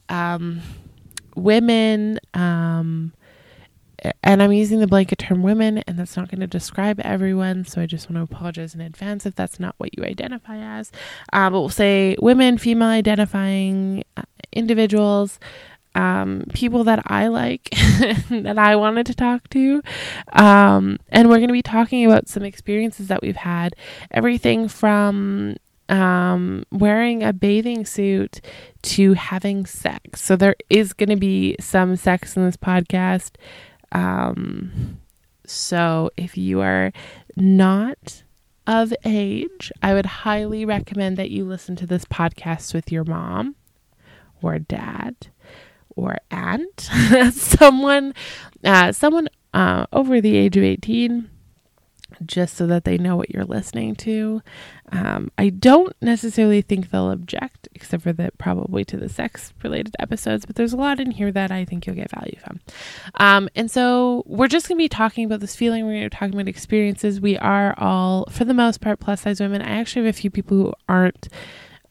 um, 0.08 0.60
women. 1.36 2.18
Um, 2.34 3.12
and 4.22 4.42
I'm 4.42 4.52
using 4.52 4.80
the 4.80 4.86
blanket 4.86 5.18
term 5.18 5.42
women, 5.42 5.78
and 5.78 5.98
that's 5.98 6.16
not 6.16 6.30
going 6.30 6.40
to 6.40 6.46
describe 6.46 7.00
everyone. 7.00 7.64
So 7.64 7.80
I 7.80 7.86
just 7.86 8.10
want 8.10 8.16
to 8.16 8.34
apologize 8.34 8.74
in 8.74 8.80
advance 8.80 9.26
if 9.26 9.34
that's 9.34 9.60
not 9.60 9.74
what 9.78 9.96
you 9.96 10.04
identify 10.04 10.56
as. 10.56 10.90
Uh, 11.32 11.50
but 11.50 11.60
we'll 11.60 11.68
say 11.68 12.16
women, 12.20 12.58
female 12.58 12.88
identifying 12.88 14.04
uh, 14.16 14.22
individuals 14.52 15.38
um, 15.94 16.44
people 16.52 16.84
that 16.84 17.02
I 17.06 17.28
like 17.28 17.70
that 18.30 18.58
I 18.58 18.76
wanted 18.76 19.06
to 19.06 19.14
talk 19.14 19.48
to. 19.50 19.82
Um, 20.32 20.98
and 21.08 21.28
we're 21.28 21.38
going 21.38 21.48
to 21.48 21.52
be 21.52 21.62
talking 21.62 22.06
about 22.06 22.28
some 22.28 22.44
experiences 22.44 23.08
that 23.08 23.22
we've 23.22 23.36
had. 23.36 23.74
Everything 24.10 24.68
from 24.68 25.56
um, 25.88 26.64
wearing 26.70 27.22
a 27.22 27.32
bathing 27.32 27.84
suit 27.84 28.40
to 28.82 29.14
having 29.14 29.66
sex. 29.66 30.22
So 30.22 30.36
there 30.36 30.54
is 30.68 30.92
going 30.92 31.08
to 31.08 31.16
be 31.16 31.56
some 31.58 31.96
sex 31.96 32.36
in 32.36 32.44
this 32.44 32.56
podcast. 32.56 33.32
Um, 33.92 34.98
so 35.46 36.10
if 36.16 36.36
you 36.36 36.60
are 36.60 36.92
not 37.36 38.22
of 38.66 38.92
age, 39.04 39.72
I 39.82 39.94
would 39.94 40.06
highly 40.06 40.64
recommend 40.64 41.16
that 41.16 41.30
you 41.30 41.44
listen 41.44 41.76
to 41.76 41.86
this 41.86 42.04
podcast 42.04 42.72
with 42.72 42.92
your 42.92 43.04
mom 43.04 43.56
or 44.42 44.58
dad 44.58 45.28
or 45.96 46.18
aunt, 46.30 46.80
someone, 47.32 48.14
uh, 48.62 48.92
someone 48.92 49.28
uh, 49.52 49.86
over 49.92 50.20
the 50.20 50.36
age 50.36 50.56
of 50.56 50.62
18 50.62 51.28
just 52.26 52.56
so 52.56 52.66
that 52.66 52.84
they 52.84 52.98
know 52.98 53.16
what 53.16 53.30
you're 53.30 53.44
listening 53.44 53.94
to. 53.96 54.42
Um, 54.92 55.30
I 55.38 55.50
don't 55.50 55.94
necessarily 56.02 56.62
think 56.62 56.90
they'll 56.90 57.10
object, 57.10 57.68
except 57.74 58.02
for 58.02 58.12
that 58.14 58.36
probably 58.38 58.84
to 58.86 58.96
the 58.96 59.08
sex 59.08 59.52
related 59.62 59.94
episodes, 59.98 60.46
but 60.46 60.56
there's 60.56 60.72
a 60.72 60.76
lot 60.76 61.00
in 61.00 61.10
here 61.10 61.32
that 61.32 61.50
I 61.50 61.64
think 61.64 61.86
you'll 61.86 61.96
get 61.96 62.10
value 62.10 62.36
from. 62.44 62.60
Um, 63.14 63.48
and 63.54 63.70
so 63.70 64.22
we're 64.26 64.48
just 64.48 64.68
going 64.68 64.78
to 64.78 64.82
be 64.82 64.88
talking 64.88 65.24
about 65.24 65.40
this 65.40 65.56
feeling. 65.56 65.84
We're 65.84 65.92
going 65.92 66.10
to 66.10 66.10
be 66.10 66.16
talking 66.16 66.34
about 66.34 66.48
experiences. 66.48 67.20
We 67.20 67.38
are 67.38 67.74
all, 67.78 68.26
for 68.30 68.44
the 68.44 68.54
most 68.54 68.80
part, 68.80 69.00
plus 69.00 69.22
size 69.22 69.40
women. 69.40 69.62
I 69.62 69.78
actually 69.78 70.06
have 70.06 70.14
a 70.14 70.18
few 70.18 70.30
people 70.30 70.56
who 70.56 70.74
aren't 70.88 71.28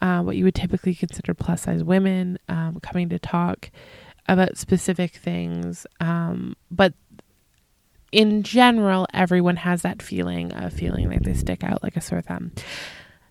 uh, 0.01 0.21
what 0.21 0.35
you 0.35 0.43
would 0.45 0.55
typically 0.55 0.95
consider 0.95 1.33
plus 1.33 1.63
size 1.63 1.83
women 1.83 2.39
um, 2.47 2.79
coming 2.81 3.09
to 3.09 3.19
talk 3.19 3.69
about 4.27 4.57
specific 4.57 5.15
things. 5.15 5.85
Um, 5.99 6.55
but 6.69 6.93
in 8.11 8.43
general, 8.43 9.07
everyone 9.13 9.57
has 9.57 9.81
that 9.83 10.01
feeling 10.01 10.51
of 10.53 10.73
feeling 10.73 11.09
like 11.09 11.21
they 11.21 11.33
stick 11.33 11.63
out 11.63 11.83
like 11.83 11.95
a 11.95 12.01
sore 12.01 12.21
thumb. 12.21 12.51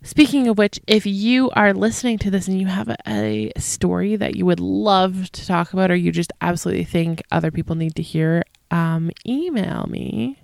Speaking 0.02 0.46
of 0.46 0.58
which, 0.58 0.78
if 0.86 1.06
you 1.06 1.50
are 1.50 1.74
listening 1.74 2.18
to 2.18 2.30
this 2.30 2.46
and 2.46 2.60
you 2.60 2.68
have 2.68 2.88
a, 2.88 2.96
a, 3.06 3.52
story 3.60 4.14
that 4.14 4.36
you 4.36 4.46
would 4.46 4.60
love 4.60 5.30
to 5.32 5.46
talk 5.46 5.72
about, 5.72 5.90
or 5.90 5.96
you 5.96 6.12
just 6.12 6.32
absolutely 6.40 6.84
think 6.84 7.22
other 7.32 7.50
people 7.50 7.74
need 7.74 7.96
to 7.96 8.02
hear, 8.02 8.44
um, 8.70 9.10
email 9.26 9.86
me. 9.88 10.40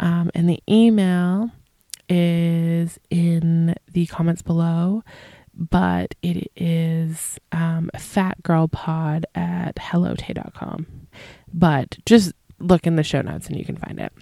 Um, 0.00 0.32
and 0.34 0.48
the 0.48 0.60
email 0.68 1.50
is 2.08 2.98
in 3.08 3.76
the 3.92 4.06
comments 4.06 4.42
below, 4.42 5.04
but 5.54 6.16
it 6.22 6.50
is 6.56 7.38
um, 7.52 7.88
fatgirlpod 7.94 9.24
at 9.36 9.76
hellotaee.com. 9.76 10.86
But 11.52 11.98
just 12.04 12.32
look 12.60 12.86
in 12.86 12.96
the 12.96 13.02
show 13.02 13.20
notes 13.22 13.48
and 13.48 13.56
you 13.56 13.64
can 13.64 13.76
find 13.76 13.98
it. 13.98 14.12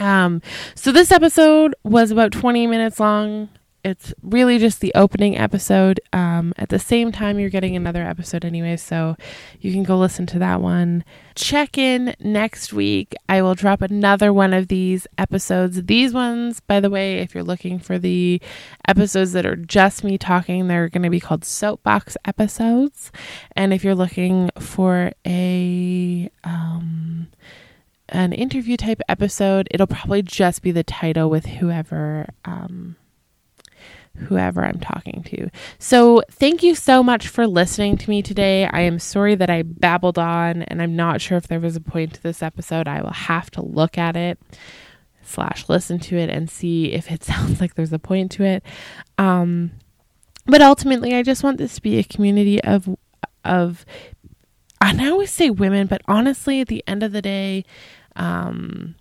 Um, 0.00 0.42
so 0.74 0.92
this 0.92 1.12
episode 1.12 1.74
was 1.84 2.10
about 2.10 2.32
20 2.32 2.66
minutes 2.66 2.98
long. 2.98 3.48
It's 3.84 4.14
really 4.22 4.58
just 4.58 4.80
the 4.80 4.92
opening 4.94 5.36
episode. 5.36 5.98
Um, 6.12 6.54
at 6.56 6.68
the 6.68 6.78
same 6.78 7.10
time, 7.10 7.40
you're 7.40 7.50
getting 7.50 7.74
another 7.74 8.04
episode 8.04 8.44
anyway, 8.44 8.76
so 8.76 9.16
you 9.60 9.72
can 9.72 9.82
go 9.82 9.98
listen 9.98 10.24
to 10.26 10.38
that 10.38 10.60
one. 10.60 11.04
Check 11.34 11.76
in 11.76 12.14
next 12.20 12.72
week. 12.72 13.12
I 13.28 13.42
will 13.42 13.56
drop 13.56 13.82
another 13.82 14.32
one 14.32 14.54
of 14.54 14.68
these 14.68 15.08
episodes. 15.18 15.82
These 15.82 16.14
ones, 16.14 16.60
by 16.60 16.78
the 16.78 16.90
way, 16.90 17.18
if 17.18 17.34
you're 17.34 17.42
looking 17.42 17.80
for 17.80 17.98
the 17.98 18.40
episodes 18.86 19.32
that 19.32 19.46
are 19.46 19.56
just 19.56 20.04
me 20.04 20.16
talking, 20.16 20.68
they're 20.68 20.88
going 20.88 21.02
to 21.02 21.10
be 21.10 21.20
called 21.20 21.44
soapbox 21.44 22.16
episodes. 22.24 23.10
And 23.56 23.72
if 23.72 23.82
you're 23.82 23.96
looking 23.96 24.50
for 24.60 25.10
a 25.26 26.30
um, 26.44 27.26
an 28.12 28.32
interview 28.32 28.76
type 28.76 29.00
episode, 29.08 29.68
it'll 29.70 29.86
probably 29.86 30.22
just 30.22 30.62
be 30.62 30.70
the 30.70 30.84
title 30.84 31.28
with 31.28 31.46
whoever 31.46 32.28
um, 32.44 32.96
whoever 34.28 34.64
I'm 34.64 34.78
talking 34.78 35.22
to. 35.24 35.48
So, 35.78 36.22
thank 36.30 36.62
you 36.62 36.74
so 36.74 37.02
much 37.02 37.28
for 37.28 37.46
listening 37.46 37.96
to 37.98 38.10
me 38.10 38.22
today. 38.22 38.66
I 38.66 38.82
am 38.82 38.98
sorry 38.98 39.34
that 39.34 39.50
I 39.50 39.62
babbled 39.62 40.18
on 40.18 40.62
and 40.62 40.82
I'm 40.82 40.94
not 40.94 41.20
sure 41.20 41.38
if 41.38 41.48
there 41.48 41.60
was 41.60 41.76
a 41.76 41.80
point 41.80 42.14
to 42.14 42.22
this 42.22 42.42
episode. 42.42 42.86
I 42.86 43.02
will 43.02 43.10
have 43.10 43.50
to 43.52 43.62
look 43.62 43.96
at 43.98 44.16
it 44.16 44.38
slash 45.24 45.68
listen 45.68 45.98
to 45.98 46.16
it 46.16 46.28
and 46.28 46.50
see 46.50 46.92
if 46.92 47.10
it 47.10 47.24
sounds 47.24 47.60
like 47.60 47.74
there's 47.74 47.92
a 47.92 47.98
point 47.98 48.30
to 48.32 48.44
it. 48.44 48.62
Um, 49.18 49.72
but 50.46 50.60
ultimately, 50.60 51.14
I 51.14 51.22
just 51.22 51.42
want 51.42 51.58
this 51.58 51.76
to 51.76 51.82
be 51.82 51.98
a 51.98 52.04
community 52.04 52.62
of 52.62 52.88
of 53.44 53.84
and 54.80 55.00
I 55.00 55.10
always 55.10 55.30
say 55.30 55.48
women, 55.48 55.86
but 55.86 56.02
honestly, 56.08 56.60
at 56.60 56.68
the 56.68 56.82
end 56.86 57.02
of 57.02 57.12
the 57.12 57.22
day, 57.22 57.64
um, 58.16 58.94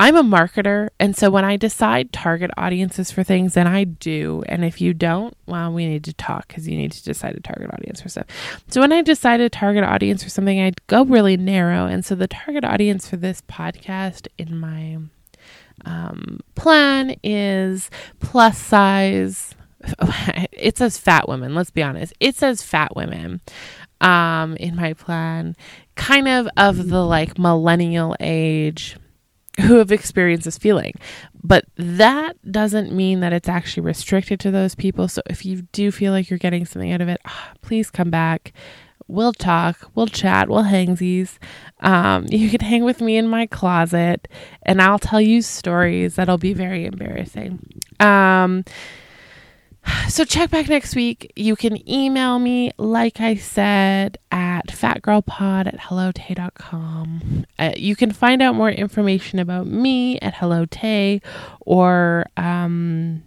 I'm 0.00 0.16
a 0.16 0.22
marketer, 0.22 0.88
and 0.98 1.14
so 1.14 1.28
when 1.30 1.44
I 1.44 1.58
decide 1.58 2.10
target 2.10 2.50
audiences 2.56 3.10
for 3.10 3.22
things, 3.22 3.52
then 3.52 3.66
I 3.66 3.84
do. 3.84 4.42
And 4.46 4.64
if 4.64 4.80
you 4.80 4.94
don't, 4.94 5.36
well, 5.46 5.70
we 5.74 5.86
need 5.86 6.04
to 6.04 6.14
talk 6.14 6.48
because 6.48 6.66
you 6.66 6.74
need 6.74 6.92
to 6.92 7.04
decide 7.04 7.36
a 7.36 7.40
target 7.40 7.70
audience 7.74 8.00
for 8.00 8.08
stuff. 8.08 8.24
So 8.68 8.80
when 8.80 8.92
I 8.92 9.02
decide 9.02 9.42
a 9.42 9.50
target 9.50 9.84
audience 9.84 10.24
for 10.24 10.30
something, 10.30 10.58
I'd 10.58 10.86
go 10.86 11.04
really 11.04 11.36
narrow. 11.36 11.84
And 11.84 12.02
so 12.02 12.14
the 12.14 12.28
target 12.28 12.64
audience 12.64 13.06
for 13.06 13.18
this 13.18 13.42
podcast 13.42 14.26
in 14.38 14.58
my 14.58 14.96
um, 15.84 16.40
plan 16.54 17.16
is 17.22 17.90
plus 18.20 18.58
size. 18.58 19.54
It 20.52 20.76
says 20.76 20.98
fat 20.98 21.26
women. 21.26 21.54
Let's 21.54 21.70
be 21.70 21.82
honest. 21.82 22.12
It 22.20 22.36
says 22.36 22.62
fat 22.62 22.94
women 22.94 23.40
um, 24.00 24.56
in 24.56 24.76
my 24.76 24.94
plan, 24.94 25.56
kind 25.94 26.28
of 26.28 26.48
of 26.56 26.88
the 26.88 27.04
like 27.04 27.38
millennial 27.38 28.16
age 28.20 28.96
who 29.60 29.76
have 29.76 29.92
experienced 29.92 30.44
this 30.44 30.58
feeling. 30.58 30.94
But 31.42 31.64
that 31.76 32.36
doesn't 32.50 32.92
mean 32.92 33.20
that 33.20 33.32
it's 33.32 33.48
actually 33.48 33.82
restricted 33.82 34.40
to 34.40 34.50
those 34.50 34.74
people. 34.74 35.08
So 35.08 35.22
if 35.28 35.44
you 35.44 35.62
do 35.72 35.90
feel 35.90 36.12
like 36.12 36.30
you're 36.30 36.38
getting 36.38 36.64
something 36.64 36.92
out 36.92 37.00
of 37.00 37.08
it, 37.08 37.20
ah, 37.24 37.52
please 37.62 37.90
come 37.90 38.10
back. 38.10 38.52
We'll 39.06 39.32
talk, 39.32 39.90
we'll 39.96 40.06
chat, 40.06 40.48
we'll 40.48 40.62
hangsies. 40.62 41.38
Um, 41.80 42.26
you 42.30 42.48
can 42.48 42.60
hang 42.60 42.84
with 42.84 43.00
me 43.00 43.16
in 43.16 43.26
my 43.26 43.46
closet 43.46 44.28
and 44.62 44.80
I'll 44.80 45.00
tell 45.00 45.20
you 45.20 45.42
stories 45.42 46.14
that'll 46.14 46.38
be 46.38 46.52
very 46.52 46.84
embarrassing. 46.86 47.58
Um, 47.98 48.64
so 50.08 50.24
check 50.24 50.50
back 50.50 50.68
next 50.68 50.94
week. 50.94 51.32
You 51.36 51.56
can 51.56 51.88
email 51.88 52.38
me, 52.38 52.72
like 52.78 53.20
I 53.20 53.36
said, 53.36 54.18
at 54.30 54.68
fatgirlpod 54.68 55.66
at 55.66 55.78
hellotaee.com. 55.78 57.46
Uh, 57.58 57.72
you 57.76 57.96
can 57.96 58.12
find 58.12 58.42
out 58.42 58.54
more 58.54 58.70
information 58.70 59.38
about 59.38 59.66
me 59.66 60.18
at 60.20 60.34
Hello 60.34 60.66
Taee, 60.66 61.22
or 61.60 62.26
um, 62.36 63.22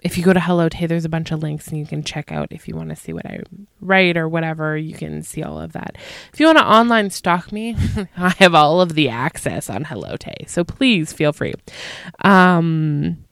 if 0.00 0.18
you 0.18 0.24
go 0.24 0.32
to 0.32 0.40
Hello 0.40 0.68
Taee, 0.68 0.88
there's 0.88 1.04
a 1.04 1.08
bunch 1.08 1.30
of 1.30 1.42
links 1.42 1.68
and 1.68 1.78
you 1.78 1.86
can 1.86 2.02
check 2.02 2.32
out 2.32 2.48
if 2.50 2.66
you 2.66 2.74
want 2.74 2.88
to 2.90 2.96
see 2.96 3.12
what 3.12 3.26
I 3.26 3.40
write 3.80 4.16
or 4.16 4.28
whatever. 4.28 4.76
You 4.76 4.94
can 4.94 5.22
see 5.22 5.42
all 5.42 5.60
of 5.60 5.72
that. 5.72 5.96
If 6.32 6.40
you 6.40 6.46
want 6.46 6.58
to 6.58 6.66
online 6.66 7.10
stalk 7.10 7.52
me, 7.52 7.76
I 8.16 8.30
have 8.38 8.54
all 8.54 8.80
of 8.80 8.94
the 8.94 9.08
access 9.08 9.70
on 9.70 9.84
Hello 9.84 10.16
Taee, 10.16 10.48
so 10.48 10.64
please 10.64 11.12
feel 11.12 11.32
free. 11.32 11.54
Um, 12.24 13.24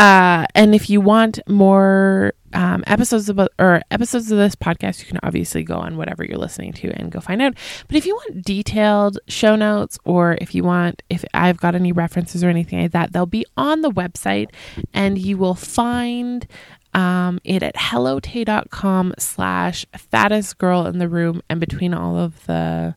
uh, 0.00 0.46
and 0.54 0.74
if 0.74 0.88
you 0.88 0.98
want 0.98 1.40
more 1.46 2.32
um, 2.54 2.82
episodes 2.86 3.28
about 3.28 3.52
or 3.58 3.82
episodes 3.90 4.32
of 4.32 4.38
this 4.38 4.56
podcast, 4.56 5.00
you 5.00 5.04
can 5.04 5.18
obviously 5.22 5.62
go 5.62 5.76
on 5.76 5.98
whatever 5.98 6.24
you're 6.24 6.38
listening 6.38 6.72
to 6.72 6.90
and 6.98 7.12
go 7.12 7.20
find 7.20 7.42
out. 7.42 7.52
But 7.86 7.96
if 7.96 8.06
you 8.06 8.14
want 8.14 8.42
detailed 8.42 9.18
show 9.28 9.56
notes, 9.56 9.98
or 10.06 10.38
if 10.40 10.54
you 10.54 10.64
want, 10.64 11.02
if 11.10 11.22
I've 11.34 11.58
got 11.58 11.74
any 11.74 11.92
references 11.92 12.42
or 12.42 12.48
anything 12.48 12.80
like 12.80 12.92
that, 12.92 13.12
they'll 13.12 13.26
be 13.26 13.44
on 13.58 13.82
the 13.82 13.90
website, 13.90 14.48
and 14.94 15.18
you 15.18 15.36
will 15.36 15.54
find 15.54 16.46
um, 16.94 17.38
it 17.44 17.62
at 17.62 17.74
hellotaee.com 17.74 19.12
slash 19.18 19.84
fattest 19.98 20.56
girl 20.56 20.86
in 20.86 20.96
the 20.96 21.10
room, 21.10 21.42
and 21.50 21.60
between 21.60 21.92
all 21.92 22.16
of 22.16 22.46
the 22.46 22.96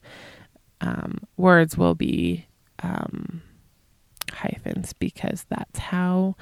um, 0.79 1.17
words 1.35 1.77
will 1.77 1.95
be 1.95 2.47
um, 2.81 3.41
hyphens 4.31 4.93
because 4.93 5.45
that's 5.49 5.79
how 5.79 6.37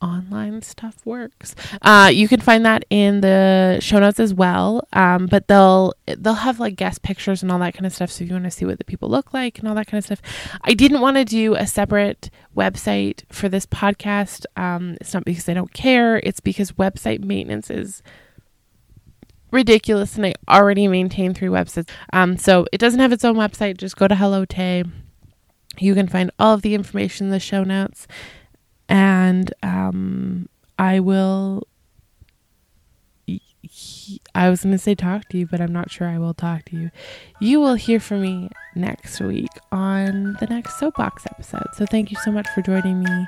online 0.00 0.62
stuff 0.62 0.96
works. 1.04 1.54
Uh, 1.82 2.10
you 2.12 2.28
can 2.28 2.40
find 2.40 2.64
that 2.64 2.84
in 2.90 3.20
the 3.20 3.78
show 3.80 3.98
notes 3.98 4.20
as 4.20 4.32
well. 4.32 4.86
Um, 4.92 5.26
but 5.26 5.48
they'll 5.48 5.92
they'll 6.06 6.34
have 6.34 6.60
like 6.60 6.76
guest 6.76 7.02
pictures 7.02 7.42
and 7.42 7.52
all 7.52 7.58
that 7.58 7.74
kind 7.74 7.86
of 7.86 7.92
stuff. 7.92 8.10
So 8.10 8.24
if 8.24 8.30
you 8.30 8.34
want 8.34 8.44
to 8.44 8.50
see 8.50 8.64
what 8.64 8.78
the 8.78 8.84
people 8.84 9.08
look 9.08 9.32
like 9.32 9.58
and 9.58 9.68
all 9.68 9.74
that 9.74 9.86
kind 9.86 9.98
of 9.98 10.04
stuff, 10.04 10.22
I 10.62 10.74
didn't 10.74 11.00
want 11.00 11.16
to 11.16 11.24
do 11.24 11.54
a 11.54 11.66
separate 11.66 12.30
website 12.56 13.22
for 13.30 13.48
this 13.48 13.66
podcast. 13.66 14.46
Um, 14.56 14.96
it's 15.00 15.14
not 15.14 15.24
because 15.24 15.48
I 15.48 15.54
don't 15.54 15.72
care. 15.72 16.18
It's 16.18 16.40
because 16.40 16.72
website 16.72 17.22
maintenance 17.24 17.70
is 17.70 18.02
ridiculous, 19.50 20.16
and 20.16 20.26
I 20.26 20.34
already 20.48 20.86
maintain 20.88 21.34
three 21.34 21.48
websites. 21.48 21.88
Um, 22.12 22.36
so 22.36 22.66
it 22.72 22.78
doesn't 22.78 23.00
have 23.00 23.12
its 23.12 23.24
own 23.24 23.34
website. 23.36 23.76
Just 23.78 23.96
go 23.96 24.08
to 24.08 24.14
Hello 24.14 24.44
Taee. 24.44 24.90
You 25.78 25.94
can 25.94 26.08
find 26.08 26.30
all 26.38 26.54
of 26.54 26.62
the 26.62 26.74
information 26.74 27.28
in 27.28 27.30
the 27.30 27.40
show 27.40 27.64
notes 27.64 28.06
and 28.90 29.54
um, 29.62 30.48
I 30.78 31.00
will. 31.00 31.66
I 34.34 34.50
was 34.50 34.62
going 34.64 34.72
to 34.72 34.78
say 34.78 34.96
talk 34.96 35.28
to 35.28 35.38
you, 35.38 35.46
but 35.46 35.60
I'm 35.60 35.72
not 35.72 35.90
sure 35.90 36.08
I 36.08 36.18
will 36.18 36.34
talk 36.34 36.64
to 36.66 36.76
you. 36.76 36.90
You 37.40 37.60
will 37.60 37.74
hear 37.74 38.00
from 38.00 38.22
me 38.22 38.50
next 38.74 39.20
week 39.20 39.50
on 39.70 40.36
the 40.40 40.46
next 40.46 40.78
soapbox 40.80 41.24
episode. 41.26 41.68
So 41.76 41.86
thank 41.86 42.10
you 42.10 42.16
so 42.24 42.32
much 42.32 42.48
for 42.48 42.62
joining 42.62 43.00
me, 43.00 43.26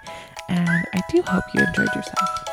and 0.48 0.86
I 0.94 1.00
do 1.10 1.22
hope 1.22 1.44
you 1.54 1.60
enjoyed 1.60 1.94
yourself. 1.94 2.51